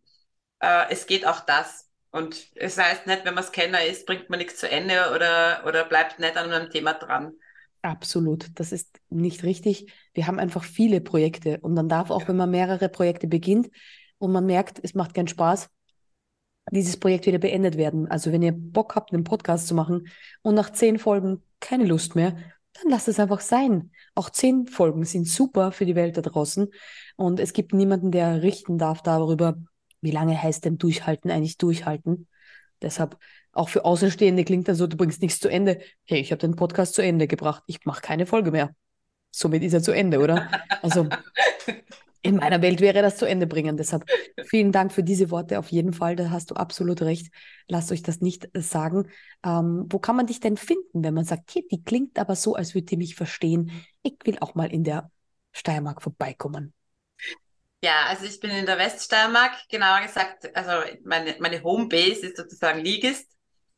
Äh, 0.60 0.90
es 0.90 1.06
geht 1.06 1.26
auch 1.26 1.40
das. 1.40 1.88
Und 2.10 2.48
es 2.54 2.76
heißt 2.76 3.06
nicht, 3.06 3.24
wenn 3.24 3.34
man 3.34 3.44
Scanner 3.44 3.84
ist, 3.84 4.06
bringt 4.06 4.28
man 4.28 4.38
nichts 4.38 4.58
zu 4.58 4.70
Ende 4.70 5.12
oder, 5.14 5.64
oder 5.66 5.84
bleibt 5.84 6.18
nicht 6.18 6.36
an 6.36 6.52
einem 6.52 6.70
Thema 6.70 6.92
dran. 6.92 7.32
Absolut, 7.82 8.46
das 8.54 8.72
ist 8.72 9.00
nicht 9.08 9.42
richtig. 9.42 9.92
Wir 10.12 10.26
haben 10.26 10.38
einfach 10.38 10.64
viele 10.64 11.00
Projekte 11.00 11.58
und 11.60 11.76
dann 11.76 11.88
darf 11.88 12.10
auch, 12.10 12.22
ja. 12.22 12.28
wenn 12.28 12.36
man 12.36 12.50
mehrere 12.50 12.88
Projekte 12.88 13.26
beginnt 13.26 13.70
und 14.18 14.32
man 14.32 14.46
merkt, 14.46 14.80
es 14.82 14.94
macht 14.94 15.14
keinen 15.14 15.28
Spaß, 15.28 15.68
dieses 16.70 16.96
Projekt 16.96 17.26
wieder 17.26 17.38
beendet 17.38 17.76
werden. 17.76 18.08
Also 18.08 18.32
wenn 18.32 18.42
ihr 18.42 18.52
Bock 18.52 18.94
habt, 18.94 19.12
einen 19.12 19.24
Podcast 19.24 19.66
zu 19.68 19.74
machen 19.74 20.08
und 20.42 20.54
nach 20.54 20.70
zehn 20.70 20.98
Folgen 20.98 21.42
keine 21.60 21.84
Lust 21.84 22.14
mehr, 22.14 22.36
dann 22.74 22.90
lasst 22.90 23.08
es 23.08 23.20
einfach 23.20 23.40
sein. 23.40 23.92
Auch 24.14 24.30
zehn 24.30 24.66
Folgen 24.66 25.04
sind 25.04 25.28
super 25.28 25.72
für 25.72 25.86
die 25.86 25.94
Welt 25.94 26.16
da 26.16 26.22
draußen 26.22 26.68
und 27.16 27.40
es 27.40 27.52
gibt 27.52 27.72
niemanden, 27.72 28.10
der 28.10 28.42
richten 28.42 28.78
darf 28.78 29.02
darüber, 29.02 29.56
wie 30.00 30.10
lange 30.10 30.40
heißt 30.40 30.64
denn 30.64 30.78
durchhalten 30.78 31.30
eigentlich 31.30 31.58
durchhalten. 31.58 32.28
Deshalb 32.82 33.16
auch 33.52 33.68
für 33.68 33.84
Außenstehende 33.84 34.44
klingt 34.44 34.66
dann 34.68 34.74
so, 34.74 34.86
du 34.86 34.96
bringst 34.96 35.22
nichts 35.22 35.38
zu 35.38 35.48
Ende. 35.48 35.80
Hey, 36.04 36.20
ich 36.20 36.32
habe 36.32 36.40
den 36.40 36.56
Podcast 36.56 36.94
zu 36.94 37.02
Ende 37.02 37.28
gebracht. 37.28 37.62
Ich 37.66 37.84
mache 37.84 38.02
keine 38.02 38.26
Folge 38.26 38.50
mehr. 38.50 38.74
Somit 39.30 39.62
ist 39.62 39.72
er 39.72 39.82
zu 39.82 39.92
Ende, 39.92 40.18
oder? 40.18 40.50
Also 40.82 41.08
in 42.24 42.36
meiner 42.36 42.62
Welt 42.62 42.80
wäre 42.80 43.02
das 43.02 43.18
zu 43.18 43.26
Ende 43.26 43.46
bringen. 43.46 43.76
Deshalb 43.76 44.04
vielen 44.46 44.72
Dank 44.72 44.92
für 44.92 45.02
diese 45.02 45.30
Worte 45.30 45.58
auf 45.58 45.68
jeden 45.68 45.92
Fall. 45.92 46.16
Da 46.16 46.30
hast 46.30 46.50
du 46.50 46.54
absolut 46.54 47.02
recht. 47.02 47.30
Lasst 47.68 47.92
euch 47.92 48.02
das 48.02 48.22
nicht 48.22 48.48
sagen. 48.54 49.10
Ähm, 49.44 49.84
wo 49.90 49.98
kann 49.98 50.16
man 50.16 50.26
dich 50.26 50.40
denn 50.40 50.56
finden, 50.56 51.04
wenn 51.04 51.12
man 51.12 51.26
sagt, 51.26 51.50
hier, 51.50 51.62
die 51.70 51.84
klingt 51.84 52.18
aber 52.18 52.34
so, 52.34 52.54
als 52.54 52.74
würde 52.74 52.86
die 52.86 52.96
mich 52.96 53.14
verstehen. 53.14 53.70
Ich 54.02 54.16
will 54.24 54.38
auch 54.40 54.54
mal 54.54 54.72
in 54.72 54.84
der 54.84 55.10
Steiermark 55.52 56.02
vorbeikommen. 56.02 56.72
Ja, 57.82 58.06
also 58.08 58.24
ich 58.24 58.40
bin 58.40 58.50
in 58.50 58.64
der 58.64 58.78
Weststeiermark, 58.78 59.52
genauer 59.68 60.00
gesagt, 60.00 60.56
also 60.56 60.90
meine, 61.04 61.36
meine 61.40 61.62
Homebase 61.62 62.28
ist 62.28 62.38
sozusagen 62.38 62.80
Ligist. 62.80 63.30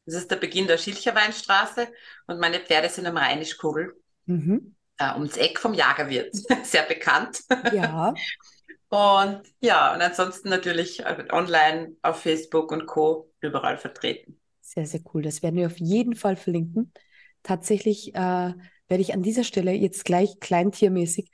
Das 0.04 0.14
ist 0.14 0.30
der 0.30 0.36
Beginn 0.36 0.68
der 0.68 0.78
Schilcherweinstraße 0.78 1.88
und 2.28 2.38
meine 2.38 2.60
Pferde 2.60 2.88
sind 2.90 3.06
am 3.06 3.16
Rheinischkugel. 3.16 4.00
Mhm 4.26 4.76
äh, 4.98 5.12
ums 5.14 5.36
Eck 5.36 5.58
vom 5.58 5.74
Jagerwirt. 5.74 6.34
Sehr 6.64 6.82
bekannt. 6.84 7.40
Ja. 7.72 8.14
und 8.88 9.42
ja, 9.60 9.94
und 9.94 10.00
ansonsten 10.00 10.48
natürlich 10.48 11.00
äh, 11.00 11.24
online 11.30 11.96
auf 12.02 12.20
Facebook 12.22 12.72
und 12.72 12.86
Co. 12.86 13.30
überall 13.40 13.78
vertreten. 13.78 14.40
Sehr, 14.60 14.86
sehr 14.86 15.00
cool. 15.14 15.22
Das 15.22 15.42
werden 15.42 15.56
wir 15.56 15.66
auf 15.66 15.78
jeden 15.78 16.16
Fall 16.16 16.36
verlinken. 16.36 16.92
Tatsächlich 17.42 18.14
äh, 18.14 18.18
werde 18.18 19.00
ich 19.00 19.14
an 19.14 19.22
dieser 19.22 19.44
Stelle 19.44 19.72
jetzt 19.72 20.04
gleich 20.04 20.40
kleintiermäßig 20.40 21.30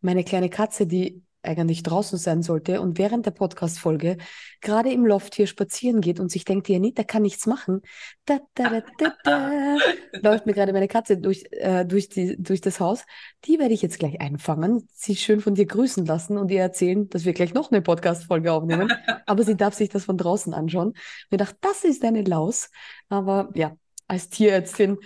meine 0.00 0.24
kleine 0.24 0.48
Katze, 0.48 0.86
die 0.86 1.22
eigentlich 1.46 1.82
draußen 1.82 2.18
sein 2.18 2.42
sollte 2.42 2.80
und 2.80 2.98
während 2.98 3.26
der 3.26 3.30
Podcast-Folge 3.30 4.16
gerade 4.60 4.92
im 4.92 5.06
Loft 5.06 5.34
hier 5.34 5.46
spazieren 5.46 6.00
geht 6.00 6.20
und 6.20 6.30
sich 6.30 6.44
denkt, 6.44 6.68
ja, 6.68 6.78
nicht, 6.78 6.98
der 6.98 7.04
kann 7.04 7.22
nichts 7.22 7.46
machen. 7.46 7.82
Da, 8.24 8.38
da, 8.54 8.82
da, 8.98 9.76
läuft 10.22 10.46
mir 10.46 10.52
gerade 10.52 10.72
meine 10.72 10.88
Katze 10.88 11.18
durch, 11.18 11.44
äh, 11.50 11.84
durch, 11.84 12.08
die, 12.08 12.36
durch 12.38 12.60
das 12.60 12.80
Haus. 12.80 13.04
Die 13.44 13.58
werde 13.58 13.74
ich 13.74 13.82
jetzt 13.82 13.98
gleich 13.98 14.20
einfangen, 14.20 14.88
sie 14.92 15.16
schön 15.16 15.40
von 15.40 15.54
dir 15.54 15.66
grüßen 15.66 16.04
lassen 16.04 16.38
und 16.38 16.50
ihr 16.50 16.60
erzählen, 16.60 17.08
dass 17.08 17.24
wir 17.24 17.32
gleich 17.32 17.54
noch 17.54 17.70
eine 17.70 17.82
Podcast-Folge 17.82 18.52
aufnehmen. 18.52 18.92
Aber 19.26 19.42
sie 19.42 19.56
darf 19.56 19.74
sich 19.74 19.88
das 19.88 20.04
von 20.04 20.16
draußen 20.16 20.54
anschauen. 20.54 20.94
Mir 21.30 21.38
dachte, 21.38 21.56
das 21.60 21.84
ist 21.84 22.04
eine 22.04 22.22
Laus. 22.22 22.70
Aber 23.08 23.50
ja, 23.54 23.76
als 24.08 24.28
Tierärztin 24.28 24.98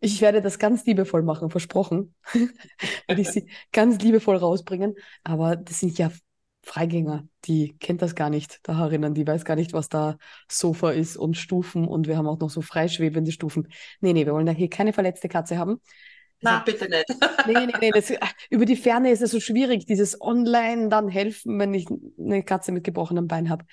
ich 0.00 0.20
werde 0.20 0.42
das 0.42 0.58
ganz 0.58 0.84
liebevoll 0.84 1.22
machen, 1.22 1.50
versprochen. 1.50 2.14
werde 3.06 3.20
ich 3.22 3.30
sie 3.30 3.48
ganz 3.72 4.02
liebevoll 4.02 4.36
rausbringen. 4.36 4.94
Aber 5.22 5.56
das 5.56 5.80
sind 5.80 5.98
ja 5.98 6.10
Freigänger, 6.64 7.28
die 7.44 7.76
kennt 7.78 8.00
das 8.02 8.14
gar 8.14 8.30
nicht, 8.30 8.60
da 8.62 8.78
herinnen, 8.78 9.14
die 9.14 9.26
weiß 9.26 9.44
gar 9.44 9.54
nicht, 9.56 9.74
was 9.74 9.90
da 9.90 10.16
Sofa 10.48 10.90
ist 10.90 11.16
und 11.16 11.36
Stufen 11.36 11.86
und 11.86 12.08
wir 12.08 12.16
haben 12.16 12.26
auch 12.26 12.38
noch 12.40 12.48
so 12.48 12.62
freischwebende 12.62 13.32
Stufen. 13.32 13.68
Nee, 14.00 14.14
nee, 14.14 14.24
wir 14.24 14.32
wollen 14.32 14.46
da 14.46 14.52
hier 14.52 14.70
keine 14.70 14.92
verletzte 14.92 15.28
Katze 15.28 15.58
haben. 15.58 15.80
Na, 16.40 16.60
bitte 16.60 16.88
nicht. 16.88 17.06
nee, 17.46 17.66
nee, 17.66 17.72
nee. 17.80 17.90
Das, 17.90 18.12
über 18.50 18.64
die 18.64 18.76
Ferne 18.76 19.10
ist 19.10 19.22
es 19.22 19.30
so 19.30 19.40
schwierig, 19.40 19.86
dieses 19.86 20.20
Online 20.20 20.88
dann 20.88 21.08
helfen, 21.08 21.58
wenn 21.58 21.72
ich 21.74 21.86
eine 22.18 22.42
Katze 22.42 22.72
mit 22.72 22.84
gebrochenem 22.84 23.28
Bein 23.28 23.50
habe. 23.50 23.64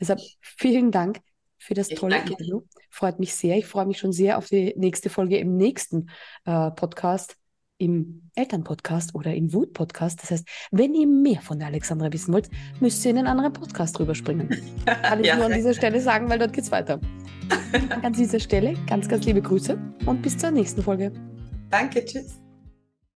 Deshalb 0.00 0.20
vielen 0.40 0.90
Dank 0.90 1.20
für 1.60 1.74
das 1.74 1.88
tolle 1.88 2.18
Interview. 2.18 2.62
Freut 2.88 3.20
mich 3.20 3.34
sehr. 3.34 3.56
Ich 3.56 3.66
freue 3.66 3.86
mich 3.86 3.98
schon 3.98 4.12
sehr 4.12 4.38
auf 4.38 4.48
die 4.48 4.74
nächste 4.76 5.10
Folge 5.10 5.38
im 5.38 5.56
nächsten 5.56 6.10
äh, 6.46 6.70
Podcast, 6.70 7.36
im 7.78 8.30
Elternpodcast 8.34 9.14
oder 9.14 9.34
im 9.34 9.52
Wut-Podcast. 9.52 10.22
Das 10.22 10.30
heißt, 10.30 10.48
wenn 10.70 10.94
ihr 10.94 11.06
mehr 11.06 11.40
von 11.40 11.58
der 11.58 11.68
Alexandra 11.68 12.12
wissen 12.12 12.32
wollt, 12.32 12.50
müsst 12.80 13.04
ihr 13.04 13.12
in 13.12 13.18
einen 13.18 13.26
anderen 13.26 13.52
Podcast 13.52 13.98
rüberspringen. 14.00 14.48
Kann 14.86 15.20
ich 15.20 15.26
ja. 15.26 15.36
nur 15.36 15.46
an 15.46 15.52
dieser 15.52 15.74
Stelle 15.74 16.00
sagen, 16.00 16.28
weil 16.28 16.38
dort 16.38 16.52
geht 16.52 16.64
es 16.64 16.72
weiter. 16.72 16.98
an 18.02 18.12
dieser 18.12 18.40
Stelle 18.40 18.74
ganz, 18.86 19.08
ganz 19.08 19.24
liebe 19.24 19.42
Grüße 19.42 19.78
und 20.06 20.22
bis 20.22 20.36
zur 20.38 20.50
nächsten 20.50 20.82
Folge. 20.82 21.12
Danke, 21.68 22.04
tschüss. 22.04 22.40